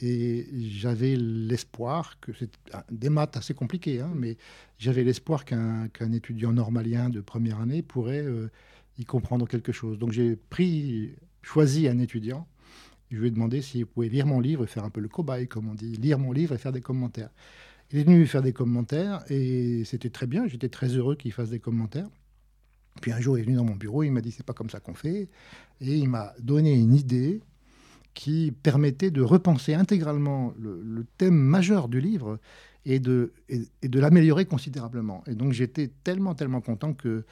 et 0.00 0.46
j'avais 0.68 1.16
l'espoir 1.16 2.20
que 2.20 2.32
c'est 2.38 2.50
des 2.90 3.08
maths 3.08 3.36
assez 3.36 3.54
compliquées, 3.54 4.00
hein, 4.00 4.12
mais 4.14 4.36
j'avais 4.78 5.04
l'espoir 5.04 5.44
qu'un 5.44 6.12
étudiant 6.12 6.52
normalien 6.52 7.08
de 7.08 7.20
première 7.20 7.60
année 7.60 7.82
pourrait 7.82 8.22
euh, 8.22 8.50
y 8.98 9.04
comprendre 9.04 9.48
quelque 9.48 9.72
chose. 9.72 9.98
Donc 9.98 10.12
j'ai 10.12 10.36
pris, 10.36 11.14
choisi 11.42 11.88
un 11.88 11.98
étudiant. 11.98 12.46
Je 13.10 13.18
lui 13.18 13.28
ai 13.28 13.30
demandé 13.30 13.62
s'il 13.62 13.86
pouvait 13.86 14.08
lire 14.08 14.26
mon 14.26 14.40
livre 14.40 14.64
et 14.64 14.66
faire 14.66 14.84
un 14.84 14.90
peu 14.90 15.00
le 15.00 15.08
cobaye, 15.08 15.48
comme 15.48 15.68
on 15.68 15.74
dit, 15.74 15.92
lire 15.92 16.18
mon 16.18 16.32
livre 16.32 16.54
et 16.54 16.58
faire 16.58 16.72
des 16.72 16.82
commentaires. 16.82 17.30
Il 17.92 18.00
est 18.00 18.04
venu 18.04 18.26
faire 18.26 18.42
des 18.42 18.52
commentaires 18.52 19.24
et 19.30 19.84
c'était 19.84 20.10
très 20.10 20.26
bien. 20.26 20.46
J'étais 20.46 20.68
très 20.68 20.88
heureux 20.88 21.14
qu'il 21.14 21.32
fasse 21.32 21.50
des 21.50 21.60
commentaires. 21.60 22.08
Puis 23.00 23.12
un 23.12 23.20
jour, 23.20 23.38
il 23.38 23.42
est 23.42 23.44
venu 23.44 23.56
dans 23.56 23.64
mon 23.64 23.76
bureau, 23.76 24.02
il 24.02 24.10
m'a 24.10 24.20
dit 24.20 24.30
c'est 24.30 24.46
pas 24.46 24.52
comme 24.52 24.70
ça 24.70 24.80
qu'on 24.80 24.94
fait, 24.94 25.28
et 25.80 25.96
il 25.96 26.08
m'a 26.08 26.32
donné 26.40 26.74
une 26.74 26.94
idée 26.94 27.40
qui 28.14 28.52
permettait 28.62 29.10
de 29.10 29.22
repenser 29.22 29.74
intégralement 29.74 30.54
le, 30.58 31.04
thème 31.18 31.34
majeur 31.34 31.88
du 31.88 32.00
livre 32.00 32.38
et 32.86 32.98
de, 32.98 33.32
et, 33.48 33.88
de 33.88 34.00
l'améliorer 34.00 34.46
considérablement. 34.46 35.22
Et 35.26 35.34
donc 35.34 35.52
j'étais 35.52 35.90
tellement, 36.02 36.34
tellement 36.34 36.62
content 36.62 36.94
que 36.94 37.24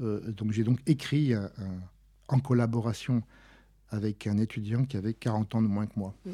euh, 0.00 0.20
donc 0.32 0.52
j'ai 0.52 0.64
donc 0.64 0.78
écrit 0.86 1.34
en 2.28 2.40
collaboration 2.40 3.22
avec 3.90 4.26
un 4.26 4.38
étudiant 4.38 4.84
qui 4.84 4.96
avait 4.96 5.14
40 5.14 5.56
ans 5.56 5.62
de 5.62 5.66
moins 5.66 5.86
que 5.86 5.98
moi. 5.98 6.14
Mm. 6.24 6.30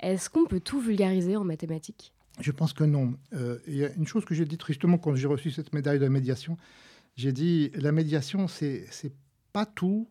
Est-ce 0.00 0.30
qu'on 0.30 0.46
peut 0.46 0.60
tout 0.60 0.80
vulgariser 0.80 1.36
en 1.36 1.44
mathématiques? 1.44 2.12
Je 2.40 2.50
pense 2.50 2.72
que 2.72 2.84
non. 2.84 3.14
Euh, 3.34 3.58
il 3.66 3.76
y 3.76 3.84
a 3.84 3.92
une 3.92 4.06
chose 4.06 4.24
que 4.24 4.34
j'ai 4.34 4.44
dit 4.44 4.58
tristement 4.58 4.98
quand 4.98 5.14
j'ai 5.14 5.28
reçu 5.28 5.50
cette 5.50 5.72
médaille 5.72 5.98
de 5.98 6.08
médiation. 6.08 6.56
J'ai 7.16 7.32
dit 7.32 7.70
la 7.74 7.92
médiation, 7.92 8.48
c'est 8.48 8.88
pas 9.52 9.66
tout, 9.66 10.08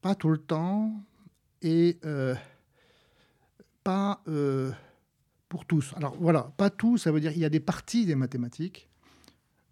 pas 0.00 0.14
tout 0.14 0.30
le 0.30 0.38
temps, 0.38 1.02
et 1.62 1.98
euh, 2.04 2.34
pas 3.84 4.22
euh, 4.28 4.72
pour 5.48 5.64
tous. 5.64 5.92
Alors 5.96 6.16
voilà, 6.20 6.52
pas 6.56 6.70
tout, 6.70 6.98
ça 6.98 7.12
veut 7.12 7.20
dire 7.20 7.32
qu'il 7.32 7.42
y 7.42 7.46
a 7.46 7.50
des 7.50 7.60
parties 7.60 8.06
des 8.06 8.14
mathématiques. 8.14 8.88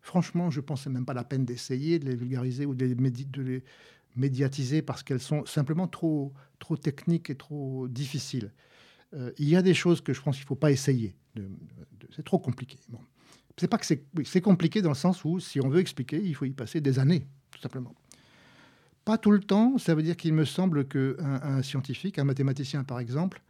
Franchement, 0.01 0.51
je 0.51 0.61
pense 0.61 0.85
que 0.85 0.89
même 0.89 1.05
pas 1.05 1.15
la 1.15 1.25
peine 1.25 1.45
d'essayer 1.45 1.99
de 1.99 2.07
les 2.07 2.17
vulgariser 2.17 2.65
ou 2.65 2.75
de 2.75 2.87
les, 2.87 3.63
médiatiser 4.17 4.83
parce 4.83 5.03
qu'elles 5.03 5.21
sont 5.21 5.45
simplement 5.45 5.87
trop, 5.87 6.33
trop 6.59 6.77
techniques 6.77 7.31
et 7.31 7.37
trop 7.37 7.87
difficiles. 7.87 8.53
Euh, 9.13 9.33
il 9.39 9.49
y 9.49 9.57
a 9.57 9.63
des 9.63 9.75
choses 9.75 10.01
que 10.01 10.13
je 10.13 10.21
pense 10.23 10.37
qu'il 10.37 10.45
ne 10.45 10.49
faut 10.49 10.57
pas 10.57 10.71
essayer. 10.71 11.15
c'est 12.15 12.25
trop 12.25 12.39
compliqué. 12.39 12.79
C'est 13.61 13.69
pas 13.69 13.77
que 13.77 13.85
c'est 13.85 14.41
compliqué 14.41 14.81
dans 14.81 14.89
le 14.89 14.95
sens 14.95 15.23
où, 15.23 15.39
si 15.39 15.61
on 15.61 15.69
veut 15.69 15.81
expliquer, 15.81 16.19
il 16.25 16.35
faut 16.35 16.47
y 16.47 16.51
passer 16.51 16.81
des 16.81 16.99
années, 16.99 17.27
tout 17.51 17.61
simplement. 17.61 17.95
Pas 19.05 19.19
tout 19.19 19.31
le 19.31 19.41
temps, 19.41 19.77
ça 19.77 19.95
veut 19.95 20.03
dire 20.03 20.17
qu'il 20.17 20.33
me 20.33 20.47
semble 20.47 20.89
qu'un 20.89 21.15
un 21.19 21.61
scientifique, 21.61 22.19
un 22.19 22.25
mathématicien 22.25 22.85
par 22.85 23.01
exemple, 23.01 23.43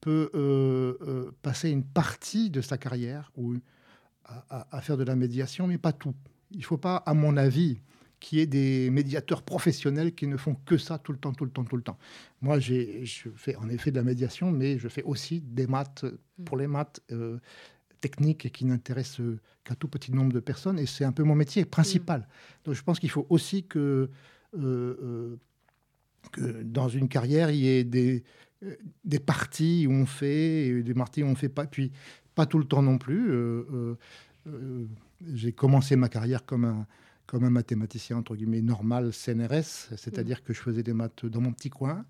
peut 0.00 0.30
euh, 0.36 0.96
euh, 1.02 1.32
passer 1.42 1.70
une 1.70 1.82
partie 1.82 2.50
de 2.50 2.60
sa 2.60 2.78
carrière 2.78 3.32
ou 3.36 3.56
à, 4.48 4.80
faire 4.80 4.96
de 4.96 5.02
la 5.02 5.16
médiation, 5.16 5.66
mais 5.66 5.76
pas 5.76 5.92
tout. 5.92 6.14
Il 6.52 6.58
ne 6.58 6.64
faut 6.64 6.78
pas, 6.78 6.98
à 6.98 7.12
mon 7.12 7.36
avis, 7.36 7.80
qu'il 8.20 8.38
y 8.38 8.42
ait 8.42 8.46
des 8.46 8.90
médiateurs 8.90 9.42
professionnels 9.42 10.14
qui 10.14 10.28
ne 10.28 10.36
font 10.36 10.54
que 10.54 10.78
ça 10.78 10.98
tout 10.98 11.10
le 11.10 11.18
temps, 11.18 11.32
tout 11.32 11.44
le 11.44 11.50
temps, 11.50 11.64
tout 11.64 11.76
le 11.76 11.82
temps. 11.82 11.98
Moi, 12.42 12.60
je 12.60 13.04
fais 13.34 13.56
en 13.56 13.68
effet 13.68 13.90
de 13.90 13.96
la 13.96 14.04
médiation, 14.04 14.52
mais 14.52 14.78
je 14.78 14.86
fais 14.86 15.02
aussi 15.02 15.40
des 15.40 15.66
maths, 15.66 16.04
pour 16.44 16.56
les 16.56 16.68
maths 16.68 17.00
euh, 17.10 17.38
techniques 18.00 18.46
et 18.46 18.50
qui 18.50 18.64
n'intéressent 18.64 19.20
qu'un 19.64 19.74
tout 19.74 19.88
petit 19.88 20.12
nombre 20.12 20.32
de 20.32 20.40
personnes, 20.40 20.78
et 20.78 20.86
c'est 20.86 21.04
un 21.04 21.12
peu 21.12 21.22
mon 21.22 21.34
métier 21.34 21.64
principal. 21.64 22.26
Donc 22.64 22.74
je 22.74 22.82
pense 22.82 22.98
qu'il 22.98 23.10
faut 23.10 23.26
aussi 23.28 23.64
que 23.64 24.10
euh, 24.56 24.96
euh, 25.02 25.36
que 26.32 26.62
dans 26.62 26.88
une 26.88 27.08
carrière, 27.08 27.50
il 27.50 27.56
y 27.58 27.68
ait 27.68 27.84
des, 27.84 28.24
euh, 28.62 28.74
des 29.04 29.18
parties 29.18 29.86
où 29.86 29.92
on 29.92 30.04
fait 30.04 30.66
et 30.66 30.82
des 30.82 30.94
parties 30.94 31.22
où 31.22 31.26
on 31.26 31.34
fait 31.34 31.48
pas. 31.48 31.66
Puis 31.66 31.92
pas 32.34 32.44
tout 32.44 32.58
le 32.58 32.64
temps 32.64 32.82
non 32.82 32.98
plus. 32.98 33.32
J'ai 35.26 35.52
commencé 35.52 35.96
ma 35.96 36.08
carrière 36.08 36.44
comme 36.44 36.64
un, 36.64 36.86
comme 37.26 37.44
un 37.44 37.50
mathématicien 37.50 38.16
entre 38.16 38.36
guillemets 38.36 38.62
normal 38.62 39.12
CNRS, 39.12 39.94
c'est-à-dire 39.96 40.42
que 40.44 40.52
je 40.52 40.60
faisais 40.60 40.82
des 40.82 40.92
maths 40.92 41.26
dans 41.26 41.40
mon 41.40 41.52
petit 41.52 41.70
coin. 41.70 42.04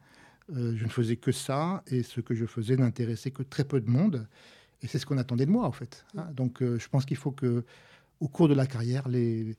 je 0.52 0.84
ne 0.84 0.90
faisais 0.90 1.16
que 1.16 1.32
ça 1.32 1.82
et 1.86 2.02
ce 2.02 2.20
que 2.20 2.34
je 2.34 2.44
faisais 2.44 2.76
n'intéressait 2.76 3.30
que 3.30 3.42
très 3.42 3.64
peu 3.64 3.80
de 3.80 3.88
monde. 3.88 4.26
Et 4.82 4.86
c'est 4.86 4.98
ce 4.98 5.06
qu'on 5.06 5.18
attendait 5.18 5.46
de 5.46 5.50
moi 5.50 5.66
en 5.66 5.72
fait. 5.72 6.04
Hein. 6.16 6.26
Donc 6.34 6.58
je 6.60 6.88
pense 6.88 7.04
qu'il 7.04 7.16
faut 7.16 7.32
que 7.32 7.64
au 8.20 8.28
cours 8.28 8.48
de 8.48 8.54
la 8.54 8.66
carrière, 8.66 9.08
les, 9.08 9.56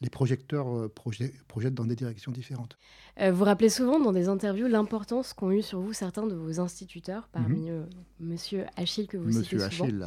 les 0.00 0.10
projecteurs 0.10 0.68
euh, 0.68 0.88
projettent 0.88 1.74
dans 1.74 1.84
des 1.84 1.96
directions 1.96 2.30
différentes. 2.30 2.78
Euh, 3.20 3.32
vous 3.32 3.44
rappelez 3.44 3.68
souvent 3.68 3.98
dans 3.98 4.12
des 4.12 4.28
interviews 4.28 4.68
l'importance 4.68 5.32
qu'ont 5.32 5.50
eu 5.50 5.62
sur 5.62 5.80
vous 5.80 5.92
certains 5.92 6.26
de 6.26 6.34
vos 6.34 6.60
instituteurs, 6.60 7.28
parmi 7.32 7.70
mhm. 7.70 7.70
eux 7.70 7.86
Monsieur 8.20 8.66
Achille 8.76 9.08
que 9.08 9.16
vous 9.16 9.26
Monsieur 9.26 9.58
citez 9.58 9.76
souvent. 9.76 9.84
Achille. 9.84 10.06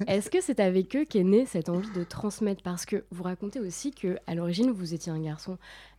Est-ce 0.06 0.30
que 0.30 0.40
c'est 0.40 0.60
avec 0.60 0.94
eux 0.94 1.04
qu'est 1.04 1.24
née 1.24 1.46
cette 1.46 1.68
envie 1.68 1.90
de 1.90 2.04
transmettre? 2.04 2.62
Parce 2.62 2.86
que 2.86 3.04
vous 3.10 3.24
racontez 3.24 3.60
aussi 3.60 3.90
que 3.90 4.16
à 4.26 4.34
l'origine 4.34 4.70
vous 4.70 4.94
étiez 4.94 5.10
un 5.10 5.20
garçon 5.20 5.58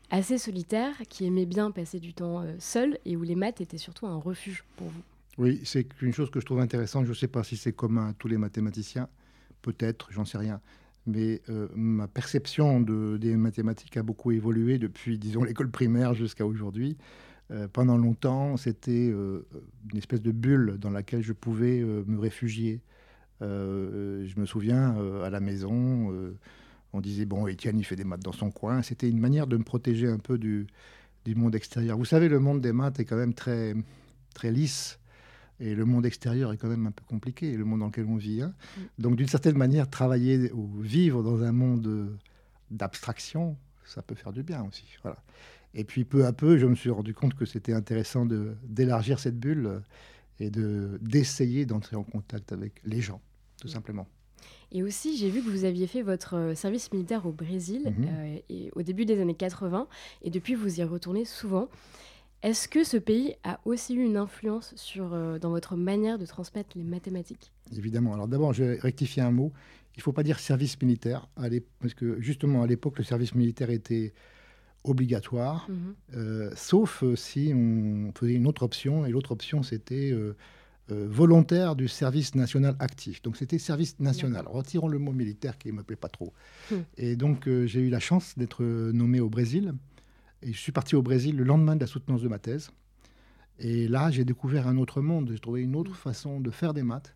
assez 0.09 0.37
solitaire 0.37 0.95
qui 1.09 1.25
aimait 1.25 1.45
bien 1.45 1.69
passer 1.71 1.99
du 1.99 2.13
temps 2.13 2.41
euh, 2.41 2.55
seul 2.59 2.97
et 3.05 3.17
où 3.17 3.23
les 3.23 3.35
maths 3.35 3.59
étaient 3.59 3.77
surtout 3.77 4.07
un 4.07 4.17
refuge 4.17 4.63
pour 4.77 4.87
vous. 4.87 5.01
Oui, 5.37 5.61
c'est 5.63 5.87
une 6.01 6.13
chose 6.13 6.29
que 6.29 6.39
je 6.39 6.45
trouve 6.45 6.59
intéressante. 6.59 7.05
Je 7.05 7.11
ne 7.11 7.15
sais 7.15 7.27
pas 7.27 7.43
si 7.43 7.57
c'est 7.57 7.73
commun 7.73 8.09
à 8.09 8.13
tous 8.13 8.27
les 8.27 8.37
mathématiciens, 8.37 9.07
peut-être, 9.61 10.11
j'en 10.11 10.25
sais 10.25 10.37
rien 10.37 10.61
mais 11.07 11.41
euh, 11.49 11.67
ma 11.73 12.07
perception 12.07 12.81
de, 12.81 13.17
des 13.17 13.35
mathématiques 13.37 13.97
a 13.97 14.03
beaucoup 14.03 14.31
évolué 14.31 14.77
depuis, 14.77 15.17
disons, 15.17 15.43
l'école 15.43 15.71
primaire 15.71 16.13
jusqu'à 16.13 16.45
aujourd'hui. 16.45 16.97
Euh, 17.49 17.67
pendant 17.71 17.97
longtemps, 17.97 18.57
c'était 18.57 19.09
euh, 19.09 19.47
une 19.91 19.97
espèce 19.97 20.21
de 20.21 20.31
bulle 20.31 20.77
dans 20.79 20.91
laquelle 20.91 21.23
je 21.23 21.33
pouvais 21.33 21.81
me 21.81 22.19
réfugier. 22.19 22.81
je 23.41 24.39
me 24.39 24.45
souviens, 24.45 24.95
à 25.23 25.29
la 25.29 25.39
maison, 25.39 26.11
on 26.93 27.01
disait, 27.01 27.25
bon, 27.25 27.47
Étienne, 27.47 27.79
il 27.79 27.85
fait 27.85 27.95
des 27.95 28.03
maths 28.03 28.23
dans 28.23 28.33
son 28.33 28.51
coin. 28.51 28.81
C'était 28.81 29.09
une 29.09 29.19
manière 29.19 29.47
de 29.47 29.55
me 29.55 29.63
protéger 29.63 30.07
un 30.07 30.19
peu 30.19 30.37
du, 30.37 30.67
du, 31.23 31.35
monde 31.35 31.55
extérieur. 31.55 31.97
Vous 31.97 32.05
savez, 32.05 32.27
le 32.27 32.39
monde 32.39 32.59
des 32.59 32.73
maths 32.73 32.99
est 32.99 33.05
quand 33.05 33.15
même 33.15 33.33
très, 33.33 33.75
très 34.33 34.51
lisse. 34.51 34.99
Et 35.59 35.73
le 35.73 35.85
monde 35.85 36.05
extérieur 36.05 36.53
est 36.53 36.57
quand 36.57 36.67
même 36.67 36.87
un 36.87 36.91
peu 36.91 37.03
compliqué, 37.07 37.55
le 37.57 37.65
monde 37.65 37.79
dans 37.79 37.87
lequel 37.87 38.05
on 38.05 38.15
vit. 38.15 38.41
Hein. 38.41 38.53
Mm. 38.77 38.81
Donc, 38.99 39.15
d'une 39.15 39.27
certaine 39.27 39.57
manière, 39.57 39.89
travailler 39.89 40.51
ou 40.51 40.79
vivre 40.79 41.23
dans 41.23 41.41
un 41.41 41.51
monde 41.51 42.17
d'abstraction, 42.69 43.57
ça 43.85 44.01
peut 44.01 44.15
faire 44.15 44.31
du 44.31 44.43
bien 44.43 44.63
aussi. 44.63 44.85
Voilà. 45.01 45.17
Et 45.73 45.83
puis, 45.83 46.05
peu 46.05 46.25
à 46.25 46.33
peu, 46.33 46.57
je 46.57 46.65
me 46.65 46.75
suis 46.75 46.89
rendu 46.89 47.13
compte 47.13 47.33
que 47.33 47.45
c'était 47.45 47.73
intéressant 47.73 48.25
d'élargir 48.63 49.19
cette 49.19 49.39
bulle 49.39 49.81
et 50.39 50.51
d'essayer 50.51 51.65
d'entrer 51.65 51.95
en 51.95 52.03
contact 52.03 52.51
avec 52.51 52.81
les 52.85 53.01
gens, 53.01 53.21
tout 53.59 53.67
mm. 53.67 53.71
simplement. 53.71 54.07
Et 54.71 54.83
aussi, 54.83 55.17
j'ai 55.17 55.29
vu 55.29 55.41
que 55.41 55.49
vous 55.49 55.63
aviez 55.63 55.87
fait 55.87 56.01
votre 56.01 56.35
euh, 56.35 56.55
service 56.55 56.91
militaire 56.91 57.25
au 57.25 57.31
Brésil 57.31 57.83
mm-hmm. 57.85 58.07
euh, 58.09 58.39
et 58.49 58.71
au 58.75 58.81
début 58.81 59.05
des 59.05 59.19
années 59.21 59.35
80, 59.35 59.87
et 60.23 60.29
depuis, 60.29 60.55
vous 60.55 60.79
y 60.79 60.83
retournez 60.83 61.25
souvent. 61.25 61.69
Est-ce 62.43 62.67
que 62.67 62.83
ce 62.83 62.97
pays 62.97 63.35
a 63.43 63.59
aussi 63.65 63.95
eu 63.95 64.03
une 64.03 64.17
influence 64.17 64.73
sur, 64.75 65.13
euh, 65.13 65.39
dans 65.39 65.49
votre 65.49 65.75
manière 65.75 66.19
de 66.19 66.25
transmettre 66.25 66.69
les 66.75 66.83
mathématiques? 66.83 67.51
Évidemment. 67.75 68.13
Alors 68.13 68.27
d'abord, 68.27 68.53
je 68.53 68.63
vais 68.63 68.79
rectifier 68.79 69.23
un 69.23 69.31
mot. 69.31 69.51
Il 69.95 69.99
ne 69.99 70.03
faut 70.03 70.13
pas 70.13 70.23
dire 70.23 70.39
service 70.39 70.79
militaire, 70.79 71.27
parce 71.79 71.95
que 71.95 72.21
justement, 72.21 72.61
à 72.61 72.67
l'époque, 72.67 72.99
le 72.99 73.03
service 73.03 73.33
militaire 73.33 73.71
était 73.71 74.13
obligatoire, 74.83 75.67
mhm. 75.69 75.95
euh, 76.15 76.51
sauf 76.55 77.03
euh, 77.03 77.15
si 77.15 77.51
on 77.55 78.11
faisait 78.13 78.35
une 78.35 78.45
autre 78.45 78.61
option, 78.61 79.07
et 79.07 79.09
l'autre 79.09 79.31
option, 79.31 79.63
c'était 79.63 80.13
volontaire 80.89 81.75
du 81.75 81.89
service 81.89 82.33
national 82.35 82.77
actif. 82.79 83.21
Donc 83.21 83.35
c'était 83.35 83.57
service 83.57 83.99
national. 83.99 84.45
Retirons 84.47 84.87
le 84.87 84.99
mot 84.99 85.11
militaire 85.11 85.57
qui 85.57 85.67
ne 85.69 85.73
me 85.73 85.83
plaît 85.83 85.97
pas 85.97 86.07
trop. 86.07 86.31
Hmm. 86.71 86.75
Et 86.95 87.17
donc 87.17 87.49
j'ai 87.65 87.81
eu 87.81 87.89
la 87.89 87.99
chance 87.99 88.37
d'être 88.37 88.63
nommé 88.63 89.19
au 89.19 89.27
Brésil 89.27 89.73
et 90.41 90.53
je 90.53 90.57
suis 90.57 90.71
parti 90.71 90.95
au 90.95 91.01
Brésil 91.01 91.35
le 91.35 91.43
lendemain 91.43 91.75
de 91.75 91.81
la 91.81 91.87
soutenance 91.87 92.21
de 92.21 92.27
ma 92.27 92.39
thèse. 92.39 92.71
Et 93.59 93.87
là, 93.87 94.11
j'ai 94.11 94.23
découvert 94.23 94.67
un 94.67 94.77
autre 94.77 95.01
monde. 95.01 95.29
J'ai 95.31 95.39
trouvé 95.39 95.61
une 95.61 95.75
autre 95.75 95.95
façon 95.95 96.39
de 96.39 96.51
faire 96.51 96.73
des 96.73 96.83
maths. 96.83 97.13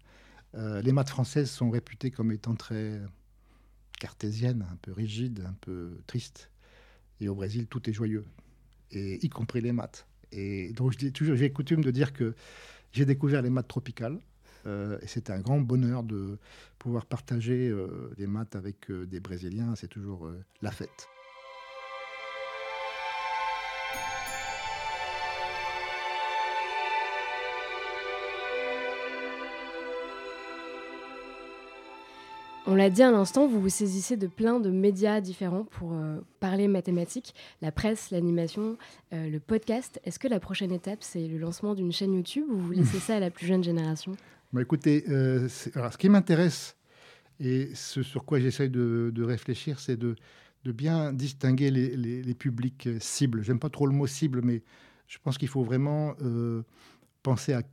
Euh, 0.55 0.81
les 0.81 0.91
maths 0.91 1.09
françaises 1.09 1.49
sont 1.49 1.69
réputées 1.69 2.11
comme 2.11 2.31
étant 2.31 2.55
très 2.55 2.99
cartésiennes, 3.99 4.65
un 4.71 4.75
peu 4.77 4.91
rigides, 4.91 5.43
un 5.47 5.55
peu 5.61 5.97
tristes. 6.07 6.49
Et 7.19 7.29
au 7.29 7.35
Brésil, 7.35 7.67
tout 7.67 7.87
est 7.87 7.93
joyeux, 7.93 8.25
et 8.89 9.23
y 9.23 9.29
compris 9.29 9.61
les 9.61 9.71
maths. 9.71 10.07
Et 10.31 10.73
donc, 10.73 10.93
j'ai 10.97 11.51
coutume 11.51 11.83
de 11.83 11.91
dire 11.91 12.13
que 12.13 12.33
j'ai 12.91 13.05
découvert 13.05 13.43
les 13.43 13.51
maths 13.51 13.67
tropicales. 13.67 14.19
Euh, 14.65 14.97
et 15.01 15.07
c'est 15.07 15.29
un 15.29 15.39
grand 15.39 15.59
bonheur 15.59 16.03
de 16.03 16.39
pouvoir 16.79 17.05
partager 17.05 17.69
euh, 17.69 18.11
les 18.17 18.27
maths 18.27 18.55
avec 18.55 18.91
des 18.91 19.19
Brésiliens. 19.19 19.75
C'est 19.75 19.87
toujours 19.87 20.31
la 20.63 20.71
fête. 20.71 21.10
On 32.71 32.75
l'a 32.75 32.89
dit 32.89 33.03
à 33.03 33.11
l'instant, 33.11 33.47
vous 33.47 33.59
vous 33.59 33.67
saisissez 33.67 34.15
de 34.15 34.27
plein 34.27 34.61
de 34.61 34.69
médias 34.71 35.19
différents 35.19 35.65
pour 35.65 35.91
euh, 35.91 36.21
parler 36.39 36.69
mathématiques, 36.69 37.35
la 37.61 37.69
presse, 37.69 38.11
l'animation, 38.11 38.77
euh, 39.11 39.27
le 39.27 39.41
podcast. 39.41 39.99
Est-ce 40.05 40.19
que 40.19 40.29
la 40.29 40.39
prochaine 40.39 40.71
étape, 40.71 40.99
c'est 41.01 41.27
le 41.27 41.37
lancement 41.37 41.75
d'une 41.75 41.91
chaîne 41.91 42.13
YouTube 42.13 42.45
ou 42.49 42.57
vous 42.57 42.71
laissez 42.71 42.99
ça 42.99 43.17
à 43.17 43.19
la 43.19 43.29
plus 43.29 43.45
jeune 43.45 43.61
génération? 43.61 44.15
Bah, 44.53 44.61
Écoutez, 44.61 45.03
euh, 45.09 45.49
alors, 45.75 45.91
ce 45.91 45.97
qui 45.97 46.07
m'intéresse 46.07 46.77
et 47.41 47.75
ce 47.75 48.03
sur 48.03 48.23
quoi 48.23 48.39
j'essaye 48.39 48.69
de, 48.69 49.21
réfléchir, 49.21 49.77
c'est 49.77 49.97
de, 49.97 50.15
de, 50.63 50.71
bien 50.71 51.11
distinguer 51.11 51.71
les, 51.71 51.97
les, 51.97 52.33
publics 52.35 52.87
cibles. 53.01 53.43
J'aime 53.43 53.59
pas 53.59 53.69
trop 53.69 53.85
le 53.85 53.93
mot 53.93 54.07
cible, 54.07 54.39
mais 54.45 54.63
je 55.07 55.17
pense 55.21 55.37
qu'il 55.37 55.49
faut 55.49 55.63
vraiment 55.63 56.15
penser 57.21 57.51
à, 57.51 57.63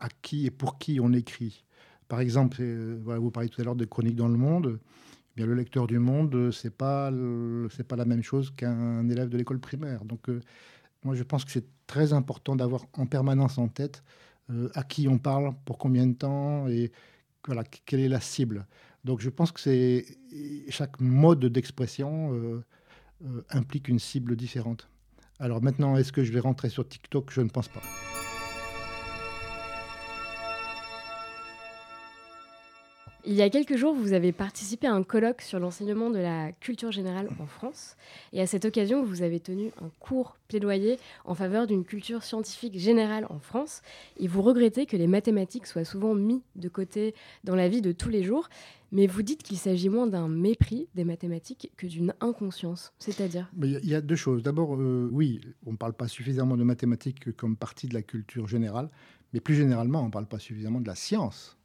à 0.00 0.08
qui 0.20 0.46
et 0.46 0.50
pour 0.50 0.78
qui 0.78 0.98
on 1.00 1.12
écrit. 1.12 1.64
Par 2.10 2.18
exemple, 2.18 2.56
euh, 2.60 2.98
vous 3.06 3.30
parliez 3.30 3.48
tout 3.48 3.60
à 3.60 3.64
l'heure 3.64 3.76
de 3.76 3.84
chroniques 3.84 4.16
dans 4.16 4.26
le 4.26 4.36
monde. 4.36 4.80
Eh 4.80 5.32
bien, 5.36 5.46
le 5.46 5.54
lecteur 5.54 5.86
du 5.86 6.00
monde, 6.00 6.50
c'est 6.50 6.76
pas 6.76 7.12
pas 7.88 7.96
la 7.96 8.04
même 8.04 8.24
chose 8.24 8.50
qu'un 8.50 9.08
élève 9.08 9.28
de 9.28 9.38
l'école 9.38 9.60
primaire. 9.60 10.04
Donc, 10.04 10.28
euh, 10.28 10.40
moi, 11.04 11.14
je 11.14 11.22
pense 11.22 11.44
que 11.44 11.52
c'est 11.52 11.68
très 11.86 12.12
important 12.12 12.56
d'avoir 12.56 12.84
en 12.94 13.06
permanence 13.06 13.58
en 13.58 13.68
tête 13.68 14.02
euh, 14.50 14.68
à 14.74 14.82
qui 14.82 15.06
on 15.06 15.18
parle, 15.18 15.54
pour 15.64 15.78
combien 15.78 16.04
de 16.04 16.14
temps 16.14 16.66
et 16.66 16.90
voilà 17.46 17.62
quelle 17.62 18.00
est 18.00 18.08
la 18.08 18.20
cible. 18.20 18.66
Donc, 19.04 19.20
je 19.20 19.30
pense 19.30 19.52
que 19.52 19.60
c'est 19.60 20.04
chaque 20.68 21.00
mode 21.00 21.44
d'expression 21.46 22.62
implique 23.50 23.86
une 23.86 24.00
cible 24.00 24.34
différente. 24.34 24.88
Alors 25.38 25.62
maintenant, 25.62 25.96
est-ce 25.96 26.12
que 26.12 26.24
je 26.24 26.32
vais 26.32 26.40
rentrer 26.40 26.70
sur 26.70 26.86
TikTok? 26.86 27.30
Je 27.30 27.40
ne 27.40 27.48
pense 27.48 27.68
pas. 27.68 27.82
Il 33.30 33.36
y 33.36 33.42
a 33.42 33.48
quelques 33.48 33.76
jours, 33.76 33.94
vous 33.94 34.12
avez 34.12 34.32
participé 34.32 34.88
à 34.88 34.92
un 34.92 35.04
colloque 35.04 35.42
sur 35.42 35.60
l'enseignement 35.60 36.10
de 36.10 36.18
la 36.18 36.50
culture 36.50 36.90
générale 36.90 37.28
en 37.38 37.46
France. 37.46 37.94
Et 38.32 38.40
à 38.40 38.46
cette 38.48 38.64
occasion, 38.64 39.04
vous 39.04 39.22
avez 39.22 39.38
tenu 39.38 39.70
un 39.80 39.88
court 40.00 40.36
plaidoyer 40.48 40.98
en 41.24 41.36
faveur 41.36 41.68
d'une 41.68 41.84
culture 41.84 42.24
scientifique 42.24 42.76
générale 42.76 43.28
en 43.30 43.38
France. 43.38 43.82
Et 44.16 44.26
vous 44.26 44.42
regrettez 44.42 44.84
que 44.84 44.96
les 44.96 45.06
mathématiques 45.06 45.68
soient 45.68 45.84
souvent 45.84 46.12
mis 46.12 46.42
de 46.56 46.68
côté 46.68 47.14
dans 47.44 47.54
la 47.54 47.68
vie 47.68 47.82
de 47.82 47.92
tous 47.92 48.08
les 48.08 48.24
jours. 48.24 48.48
Mais 48.90 49.06
vous 49.06 49.22
dites 49.22 49.44
qu'il 49.44 49.58
s'agit 49.58 49.90
moins 49.90 50.08
d'un 50.08 50.26
mépris 50.26 50.88
des 50.96 51.04
mathématiques 51.04 51.70
que 51.76 51.86
d'une 51.86 52.12
inconscience. 52.20 52.92
C'est-à-dire? 52.98 53.48
Il 53.62 53.86
y 53.88 53.94
a 53.94 54.00
deux 54.00 54.16
choses. 54.16 54.42
D'abord, 54.42 54.74
euh, 54.74 55.08
oui, 55.12 55.40
on 55.66 55.70
ne 55.70 55.76
parle 55.76 55.92
pas 55.92 56.08
suffisamment 56.08 56.56
de 56.56 56.64
mathématiques 56.64 57.36
comme 57.36 57.54
partie 57.54 57.86
de 57.86 57.94
la 57.94 58.02
culture 58.02 58.48
générale. 58.48 58.88
Mais 59.32 59.38
plus 59.38 59.54
généralement, 59.54 60.02
on 60.02 60.06
ne 60.06 60.10
parle 60.10 60.26
pas 60.26 60.40
suffisamment 60.40 60.80
de 60.80 60.88
la 60.88 60.96
science 60.96 61.59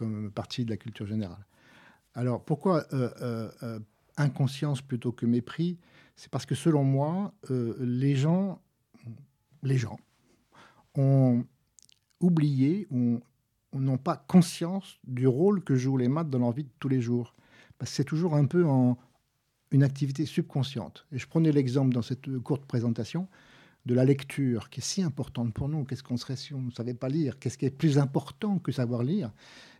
comme 0.00 0.30
partie 0.30 0.64
de 0.64 0.70
la 0.70 0.78
culture 0.78 1.06
générale. 1.06 1.44
Alors 2.14 2.42
pourquoi 2.42 2.86
euh, 2.94 3.10
euh, 3.20 3.50
euh, 3.62 3.78
inconscience 4.16 4.80
plutôt 4.80 5.12
que 5.12 5.26
mépris? 5.26 5.78
C'est 6.16 6.30
parce 6.30 6.46
que 6.46 6.54
selon 6.54 6.84
moi, 6.84 7.34
les 7.50 8.16
gens, 8.16 8.60
les 9.62 9.76
gens 9.76 9.98
ont 10.94 11.44
oublié 12.18 12.86
ou 12.90 13.20
n'ont 13.74 13.98
pas 13.98 14.16
conscience 14.16 14.98
du 15.04 15.26
rôle 15.26 15.62
que 15.62 15.76
jouent 15.76 15.98
les 15.98 16.08
maths 16.08 16.30
dans 16.30 16.38
leur 16.38 16.52
vie 16.52 16.64
de 16.64 16.70
tous 16.78 16.88
les 16.88 17.00
jours. 17.02 17.34
Parce 17.78 17.90
que 17.90 17.96
c'est 17.96 18.04
toujours 18.04 18.34
un 18.34 18.46
peu 18.46 18.66
en 18.66 18.98
une 19.70 19.82
activité 19.82 20.24
subconsciente. 20.26 21.06
Et 21.12 21.18
je 21.18 21.26
prenais 21.26 21.52
l'exemple 21.52 21.94
dans 21.94 22.02
cette 22.02 22.38
courte 22.38 22.64
présentation 22.64 23.28
de 23.86 23.94
la 23.94 24.04
lecture, 24.04 24.70
qui 24.70 24.80
est 24.80 24.84
si 24.84 25.02
importante 25.02 25.54
pour 25.54 25.68
nous. 25.68 25.84
Qu'est-ce 25.84 26.02
qu'on 26.02 26.16
serait 26.16 26.36
si 26.36 26.54
on 26.54 26.60
ne 26.60 26.70
savait 26.70 26.94
pas 26.94 27.08
lire 27.08 27.38
Qu'est-ce 27.38 27.58
qui 27.58 27.66
est 27.66 27.70
plus 27.70 27.98
important 27.98 28.58
que 28.58 28.72
savoir 28.72 29.02
lire 29.02 29.30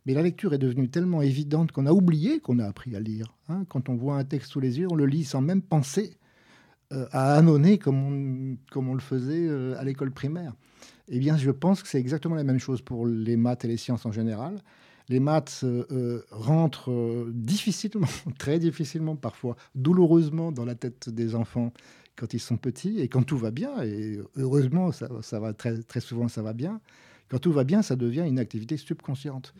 Mais 0.06 0.14
la 0.14 0.22
lecture 0.22 0.54
est 0.54 0.58
devenue 0.58 0.88
tellement 0.88 1.22
évidente 1.22 1.72
qu'on 1.72 1.86
a 1.86 1.92
oublié 1.92 2.40
qu'on 2.40 2.58
a 2.58 2.66
appris 2.66 2.96
à 2.96 3.00
lire. 3.00 3.34
Hein. 3.48 3.64
Quand 3.68 3.88
on 3.88 3.96
voit 3.96 4.16
un 4.16 4.24
texte 4.24 4.52
sous 4.52 4.60
les 4.60 4.78
yeux, 4.78 4.88
on 4.90 4.94
le 4.94 5.06
lit 5.06 5.24
sans 5.24 5.42
même 5.42 5.62
penser 5.62 6.16
euh, 6.92 7.06
à 7.12 7.34
annonner 7.36 7.78
comme 7.78 8.58
on, 8.74 8.94
le 8.94 9.00
faisait 9.00 9.46
euh, 9.46 9.78
à 9.78 9.84
l'école 9.84 10.10
primaire. 10.10 10.54
Eh 11.08 11.18
bien, 11.18 11.36
je 11.36 11.50
pense 11.50 11.82
que 11.82 11.88
c'est 11.88 12.00
exactement 12.00 12.34
la 12.34 12.42
même 12.42 12.58
chose 12.58 12.82
pour 12.82 13.06
les 13.06 13.36
maths 13.36 13.64
et 13.64 13.68
les 13.68 13.76
sciences 13.76 14.06
en 14.06 14.12
général. 14.12 14.60
Les 15.08 15.20
maths 15.20 15.60
euh, 15.62 16.22
rentrent 16.30 17.28
difficilement, 17.32 18.08
très 18.38 18.58
difficilement 18.58 19.14
parfois, 19.14 19.56
douloureusement 19.74 20.52
dans 20.52 20.64
la 20.64 20.74
tête 20.74 21.08
des 21.10 21.34
enfants 21.34 21.72
quand 22.20 22.34
ils 22.34 22.40
sont 22.40 22.58
petits 22.58 23.00
et 23.00 23.08
quand 23.08 23.22
tout 23.22 23.38
va 23.38 23.50
bien, 23.50 23.82
et 23.82 24.20
heureusement, 24.36 24.92
ça, 24.92 25.08
ça, 25.22 25.40
va 25.40 25.54
très, 25.54 25.82
très 25.82 26.00
souvent, 26.00 26.28
ça 26.28 26.42
va 26.42 26.52
bien. 26.52 26.80
Quand 27.30 27.38
tout 27.38 27.52
va 27.52 27.64
bien, 27.64 27.80
ça 27.80 27.96
devient 27.96 28.24
une 28.28 28.38
activité 28.38 28.76
subconsciente. 28.76 29.54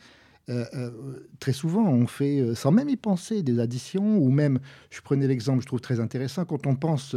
Euh, 0.51 0.67
euh, 0.75 1.29
très 1.39 1.53
souvent, 1.53 1.89
on 1.89 2.07
fait, 2.07 2.41
euh, 2.41 2.55
sans 2.55 2.71
même 2.71 2.89
y 2.89 2.97
penser, 2.97 3.43
des 3.43 3.59
additions, 3.61 4.19
ou 4.19 4.31
même, 4.31 4.59
je 4.91 5.01
prenais 5.01 5.27
l'exemple, 5.27 5.63
je 5.63 5.67
trouve 5.67 5.81
très 5.81 6.01
intéressant, 6.01 6.45
quand 6.45 6.67
on 6.67 6.77
pense 6.77 7.17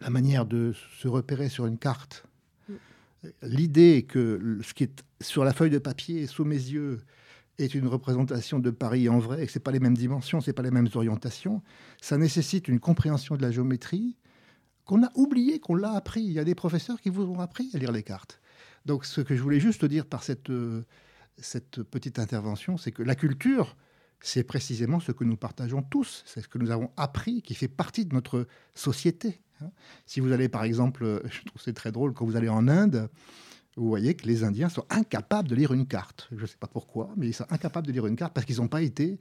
la 0.00 0.10
manière 0.10 0.46
de 0.46 0.72
se 0.98 1.06
repérer 1.08 1.50
sur 1.50 1.66
une 1.66 1.76
carte, 1.76 2.24
mm. 2.68 2.74
l'idée 3.42 4.06
que 4.08 4.58
ce 4.62 4.72
qui 4.72 4.84
est 4.84 5.04
sur 5.20 5.44
la 5.44 5.52
feuille 5.52 5.70
de 5.70 5.78
papier, 5.78 6.26
sous 6.26 6.44
mes 6.44 6.54
yeux, 6.54 7.00
est 7.58 7.74
une 7.74 7.86
représentation 7.86 8.58
de 8.58 8.70
Paris 8.70 9.08
en 9.08 9.18
vrai, 9.18 9.42
et 9.42 9.46
que 9.46 9.52
ce 9.52 9.58
pas 9.58 9.70
les 9.70 9.80
mêmes 9.80 9.96
dimensions, 9.96 10.40
ce 10.40 10.50
pas 10.50 10.62
les 10.62 10.70
mêmes 10.70 10.88
orientations, 10.94 11.62
ça 12.00 12.18
nécessite 12.18 12.68
une 12.68 12.80
compréhension 12.80 13.36
de 13.36 13.42
la 13.42 13.50
géométrie 13.50 14.16
qu'on 14.84 15.02
a 15.02 15.10
oublié, 15.14 15.60
qu'on 15.60 15.74
l'a 15.74 15.92
appris. 15.92 16.22
Il 16.22 16.32
y 16.32 16.38
a 16.38 16.44
des 16.44 16.54
professeurs 16.54 17.00
qui 17.00 17.08
vous 17.08 17.24
ont 17.24 17.40
appris 17.40 17.70
à 17.74 17.78
lire 17.78 17.92
les 17.92 18.02
cartes. 18.02 18.40
Donc 18.84 19.04
ce 19.04 19.20
que 19.20 19.34
je 19.34 19.42
voulais 19.42 19.60
juste 19.60 19.84
dire 19.84 20.04
par 20.04 20.22
cette, 20.22 20.50
euh, 20.50 20.84
cette 21.38 21.82
petite 21.82 22.18
intervention, 22.18 22.76
c'est 22.76 22.92
que 22.92 23.02
la 23.02 23.14
culture, 23.14 23.76
c'est 24.20 24.44
précisément 24.44 25.00
ce 25.00 25.12
que 25.12 25.24
nous 25.24 25.36
partageons 25.36 25.82
tous, 25.82 26.22
c'est 26.26 26.42
ce 26.42 26.48
que 26.48 26.58
nous 26.58 26.70
avons 26.70 26.90
appris, 26.96 27.42
qui 27.42 27.54
fait 27.54 27.68
partie 27.68 28.04
de 28.04 28.14
notre 28.14 28.46
société. 28.74 29.40
Hein. 29.62 29.70
Si 30.06 30.20
vous 30.20 30.32
allez 30.32 30.48
par 30.48 30.64
exemple, 30.64 31.22
je 31.30 31.44
trouve 31.44 31.62
c'est 31.62 31.72
très 31.72 31.92
drôle, 31.92 32.12
quand 32.12 32.26
vous 32.26 32.36
allez 32.36 32.48
en 32.48 32.68
Inde, 32.68 33.08
vous 33.76 33.88
voyez 33.88 34.14
que 34.14 34.26
les 34.26 34.44
Indiens 34.44 34.68
sont 34.68 34.84
incapables 34.90 35.48
de 35.48 35.54
lire 35.54 35.72
une 35.72 35.86
carte. 35.86 36.28
Je 36.36 36.42
ne 36.42 36.46
sais 36.46 36.56
pas 36.58 36.66
pourquoi, 36.66 37.10
mais 37.16 37.26
ils 37.28 37.34
sont 37.34 37.46
incapables 37.50 37.86
de 37.86 37.92
lire 37.92 38.06
une 38.06 38.16
carte 38.16 38.32
parce 38.32 38.46
qu'ils 38.46 38.58
n'ont 38.58 38.68
pas 38.68 38.82
été, 38.82 39.18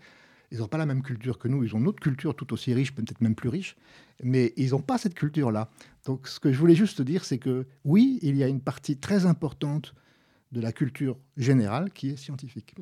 ils 0.51 0.59
n'ont 0.59 0.67
pas 0.67 0.77
la 0.77 0.85
même 0.85 1.01
culture 1.01 1.39
que 1.39 1.47
nous. 1.47 1.63
Ils 1.63 1.75
ont 1.75 1.79
une 1.79 1.87
autre 1.87 2.01
culture 2.01 2.35
tout 2.35 2.53
aussi 2.53 2.73
riche, 2.73 2.93
peut-être 2.93 3.21
même 3.21 3.35
plus 3.35 3.49
riche, 3.49 3.75
mais 4.21 4.53
ils 4.55 4.71
n'ont 4.71 4.81
pas 4.81 4.97
cette 4.97 5.15
culture-là. 5.15 5.69
Donc, 6.05 6.27
ce 6.27 6.39
que 6.39 6.53
je 6.53 6.59
voulais 6.59 6.75
juste 6.75 7.01
dire, 7.01 7.25
c'est 7.25 7.39
que 7.39 7.65
oui, 7.83 8.19
il 8.21 8.35
y 8.35 8.43
a 8.43 8.47
une 8.47 8.61
partie 8.61 8.97
très 8.97 9.25
importante 9.25 9.95
de 10.51 10.61
la 10.61 10.71
culture 10.71 11.17
générale 11.35 11.91
qui 11.91 12.09
est 12.09 12.17
scientifique. 12.17 12.75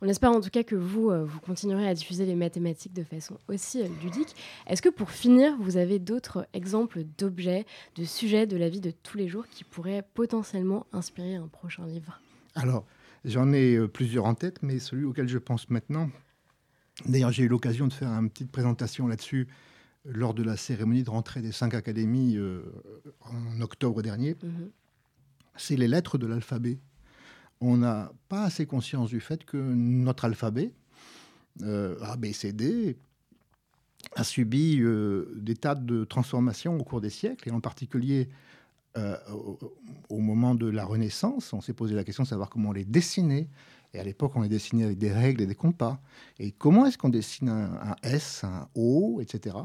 On 0.00 0.08
espère 0.08 0.32
en 0.32 0.40
tout 0.40 0.50
cas 0.50 0.62
que 0.62 0.74
vous, 0.74 1.10
euh, 1.10 1.24
vous 1.24 1.40
continuerez 1.40 1.88
à 1.88 1.94
diffuser 1.94 2.26
les 2.26 2.34
mathématiques 2.34 2.92
de 2.92 3.02
façon 3.02 3.38
aussi 3.48 3.82
euh, 3.82 3.88
ludique. 4.02 4.34
Est-ce 4.66 4.82
que 4.82 4.88
pour 4.88 5.10
finir, 5.10 5.56
vous 5.60 5.76
avez 5.76 5.98
d'autres 5.98 6.46
exemples 6.52 7.04
d'objets, 7.18 7.66
de 7.96 8.04
sujets 8.04 8.46
de 8.46 8.56
la 8.56 8.68
vie 8.68 8.80
de 8.80 8.90
tous 8.90 9.16
les 9.18 9.28
jours 9.28 9.46
qui 9.48 9.64
pourraient 9.64 10.04
potentiellement 10.14 10.86
inspirer 10.92 11.36
un 11.36 11.48
prochain 11.48 11.86
livre? 11.86 12.20
Alors, 12.54 12.84
j'en 13.24 13.52
ai 13.52 13.76
euh, 13.76 13.88
plusieurs 13.88 14.26
en 14.26 14.34
tête, 14.34 14.62
mais 14.62 14.78
celui 14.78 15.04
auquel 15.04 15.28
je 15.28 15.38
pense 15.38 15.68
maintenant, 15.70 16.10
d'ailleurs 17.06 17.32
j'ai 17.32 17.44
eu 17.44 17.48
l'occasion 17.48 17.86
de 17.86 17.92
faire 17.92 18.08
une 18.08 18.30
petite 18.30 18.50
présentation 18.50 19.06
là-dessus 19.06 19.48
lors 20.04 20.34
de 20.34 20.42
la 20.42 20.56
cérémonie 20.56 21.02
de 21.02 21.10
rentrée 21.10 21.42
des 21.42 21.52
cinq 21.52 21.74
académies 21.74 22.38
en 23.20 23.60
octobre 23.60 24.00
dernier, 24.00 24.36
mhm. 24.42 24.70
c'est 25.56 25.76
les 25.76 25.88
lettres 25.88 26.16
de 26.16 26.26
l'alphabet 26.26 26.78
on 27.60 27.78
n'a 27.78 28.12
pas 28.28 28.44
assez 28.44 28.66
conscience 28.66 29.10
du 29.10 29.20
fait 29.20 29.44
que 29.44 29.56
notre 29.56 30.24
alphabet, 30.24 30.72
euh, 31.62 31.96
A, 32.02 32.16
B, 32.16 32.26
C, 32.32 32.52
D, 32.52 32.96
a 34.14 34.24
subi 34.24 34.78
euh, 34.80 35.32
des 35.36 35.56
tas 35.56 35.74
de 35.74 36.04
transformations 36.04 36.78
au 36.78 36.84
cours 36.84 37.00
des 37.00 37.10
siècles, 37.10 37.48
et 37.48 37.52
en 37.52 37.60
particulier 37.60 38.28
euh, 38.96 39.16
au, 40.08 40.18
moment 40.18 40.54
de 40.54 40.66
la 40.66 40.84
Renaissance, 40.84 41.52
on 41.52 41.60
s'est 41.60 41.72
posé 41.72 41.94
la 41.94 42.04
question 42.04 42.24
de 42.24 42.28
savoir 42.28 42.48
comment 42.48 42.70
on 42.70 42.72
les 42.72 42.84
dessinait. 42.84 43.48
Et 43.94 44.00
à 44.00 44.04
l'époque, 44.04 44.32
on 44.34 44.42
les 44.42 44.48
dessinait 44.48 44.84
avec 44.84 44.98
des 44.98 45.12
règles 45.12 45.42
et 45.42 45.46
des 45.46 45.54
compas. 45.54 46.00
Et 46.38 46.52
comment 46.52 46.86
est-ce 46.86 46.98
qu'on 46.98 47.08
dessine 47.08 47.48
un, 47.48 47.96
S, 48.02 48.44
un 48.44 48.68
O, 48.74 49.20
etc. 49.20 49.56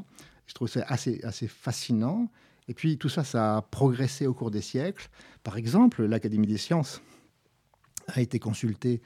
Je 0.45 0.53
trouve 0.53 0.67
ça 0.67 0.83
assez, 0.87 1.21
assez 1.23 1.47
fascinant. 1.47 2.29
Et 2.67 2.73
puis 2.73 2.97
tout 2.97 3.09
ça, 3.09 3.23
ça 3.23 3.57
a 3.57 3.61
progressé 3.61 4.27
au 4.27 4.33
cours 4.33 4.51
des 4.51 4.61
siècles. 4.61 5.09
Par 5.43 5.57
exemple, 5.57 6.03
l'Académie 6.05 6.47
des 6.47 6.57
sciences 6.57 7.01
a 8.07 8.21
été 8.21 8.39
consulté 8.39 9.01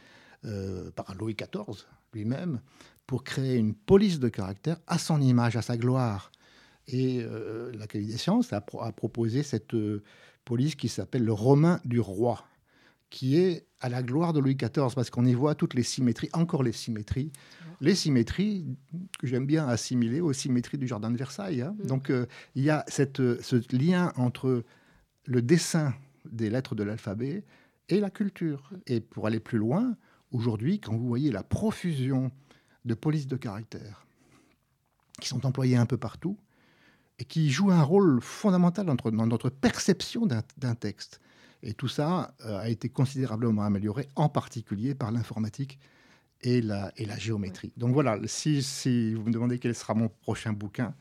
euh, 0.45 0.91
par 0.91 1.15
Louis 1.15 1.35
XIV 1.35 1.85
lui-même 2.13 2.61
pour 3.05 3.23
créer 3.23 3.55
une 3.55 3.73
police 3.73 4.19
de 4.19 4.29
caractère 4.29 4.77
à 4.85 4.97
son 4.97 5.21
image, 5.21 5.55
à 5.55 5.61
sa 5.61 5.77
gloire. 5.77 6.31
Et 6.87 7.21
euh, 7.21 7.71
l'Académie 7.73 8.11
des 8.11 8.17
sciences 8.17 8.53
a, 8.53 8.61
proposé 8.61 9.43
cette 9.43 9.73
euh, 9.73 10.03
police 10.45 10.75
qui 10.75 10.89
s'appelle 10.89 11.23
le 11.23 11.33
Romain 11.33 11.81
du 11.85 11.99
roi, 11.99 12.45
qui 13.09 13.37
est 13.37 13.65
à 13.81 13.89
la 13.89 14.03
gloire 14.03 14.31
de 14.31 14.39
Louis 14.39 14.55
XIV, 14.55 14.93
parce 14.93 15.09
qu'on 15.09 15.25
y 15.25 15.33
voit 15.33 15.55
toutes 15.55 15.73
les 15.73 15.83
symétries, 15.83 16.29
encore 16.33 16.63
les 16.63 16.71
symétries, 16.71 17.31
les 17.81 17.95
symétries 17.95 18.65
que 19.19 19.27
j'aime 19.27 19.45
bien 19.45 19.67
assimiler 19.67 20.21
aux 20.21 20.33
symétries 20.33 20.77
du 20.77 20.87
Jardin 20.87 21.11
de 21.11 21.17
Versailles. 21.17 21.61
Hein. 21.61 21.75
Mm. 21.83 21.87
Donc 21.87 22.11
il 22.55 22.63
y 22.63 22.69
a 22.69 22.85
cette, 22.87 23.17
ce 23.17 23.75
lien 23.75 24.13
entre 24.15 24.63
le 25.25 25.41
dessin 25.41 25.93
des 26.31 26.49
lettres 26.49 26.75
de 26.75 26.83
l'alphabet 26.83 27.43
et 27.89 27.99
la 27.99 28.09
culture. 28.09 28.69
Et 28.85 28.99
pour 29.01 29.27
aller 29.27 29.39
plus 29.39 29.57
loin, 29.57 29.95
aujourd'hui, 30.31 30.79
quand 30.79 30.95
vous 30.95 31.07
voyez 31.07 31.31
la 31.31 31.43
profusion 31.43 32.31
de 32.85 32.93
police 32.93 33.27
de 33.27 33.35
caractère 33.35 34.05
qui 35.19 35.27
sont 35.27 35.45
employés 35.45 35.77
un 35.77 35.85
peu 35.85 35.97
partout 35.97 36.37
et 37.19 37.25
qui 37.25 37.49
jouent 37.49 37.71
un 37.71 37.83
rôle 37.83 38.21
fondamental 38.21 38.85
dans 38.85 39.27
notre 39.27 39.49
perception 39.49 40.25
d'un 40.25 40.75
texte. 40.75 41.19
Et 41.63 41.73
tout 41.73 41.87
ça 41.87 42.35
euh, 42.45 42.59
a 42.59 42.69
été 42.69 42.87
considérablement 42.87 43.63
amélioré, 43.63 44.07
en 44.15 44.29
particulier 44.29 44.93
par 44.93 45.11
l'informatique 45.11 45.79
et 46.41 46.61
la, 46.61 46.91
et 46.97 47.05
la 47.05 47.17
géométrie. 47.17 47.73
Donc 47.77 47.93
voilà, 47.93 48.19
si, 48.25 48.61
si 48.61 49.15
vous 49.15 49.23
me 49.23 49.31
demandez 49.31 49.57
quel 49.57 49.73
sera 49.73 49.95
mon 49.95 50.07
prochain 50.07 50.53
bouquin, 50.53 50.93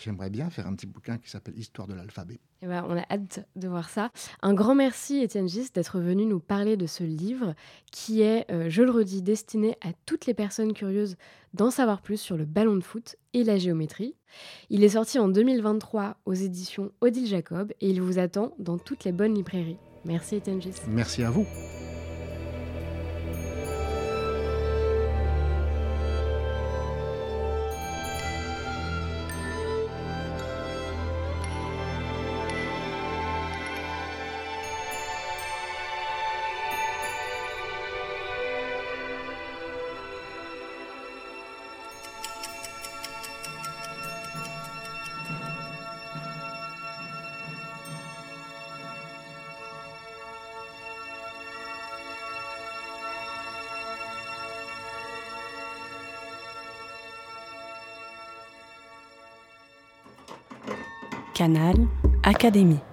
J'aimerais 0.00 0.30
bien 0.30 0.48
faire 0.48 0.66
un 0.66 0.74
petit 0.74 0.86
bouquin 0.86 1.18
qui 1.18 1.28
s'appelle 1.28 1.58
Histoire 1.58 1.86
de 1.86 1.94
l'alphabet. 1.94 2.40
Eh 2.62 2.66
ben, 2.66 2.84
on 2.88 2.96
a 2.96 3.04
hâte 3.10 3.46
de 3.56 3.68
voir 3.68 3.90
ça. 3.90 4.10
Un 4.40 4.54
grand 4.54 4.74
merci, 4.74 5.18
Étienne 5.18 5.48
Gis, 5.48 5.68
d'être 5.74 6.00
venu 6.00 6.24
nous 6.24 6.40
parler 6.40 6.76
de 6.76 6.86
ce 6.86 7.04
livre 7.04 7.54
qui 7.92 8.22
est, 8.22 8.50
euh, 8.50 8.70
je 8.70 8.82
le 8.82 8.90
redis, 8.90 9.22
destiné 9.22 9.76
à 9.82 9.92
toutes 10.06 10.26
les 10.26 10.34
personnes 10.34 10.72
curieuses 10.72 11.16
d'en 11.52 11.70
savoir 11.70 12.00
plus 12.00 12.18
sur 12.18 12.36
le 12.36 12.46
ballon 12.46 12.76
de 12.76 12.82
foot 12.82 13.16
et 13.34 13.44
la 13.44 13.58
géométrie. 13.58 14.16
Il 14.70 14.84
est 14.84 14.90
sorti 14.90 15.18
en 15.18 15.28
2023 15.28 16.16
aux 16.24 16.34
éditions 16.34 16.92
Odile 17.00 17.26
Jacob 17.26 17.72
et 17.80 17.90
il 17.90 18.00
vous 18.00 18.18
attend 18.18 18.54
dans 18.58 18.78
toutes 18.78 19.04
les 19.04 19.12
bonnes 19.12 19.34
librairies. 19.34 19.78
Merci, 20.06 20.36
Étienne 20.36 20.62
Gis. 20.62 20.74
Merci 20.88 21.22
à 21.22 21.30
vous. 21.30 21.46
Canal 61.40 61.88
Académie. 62.22 62.89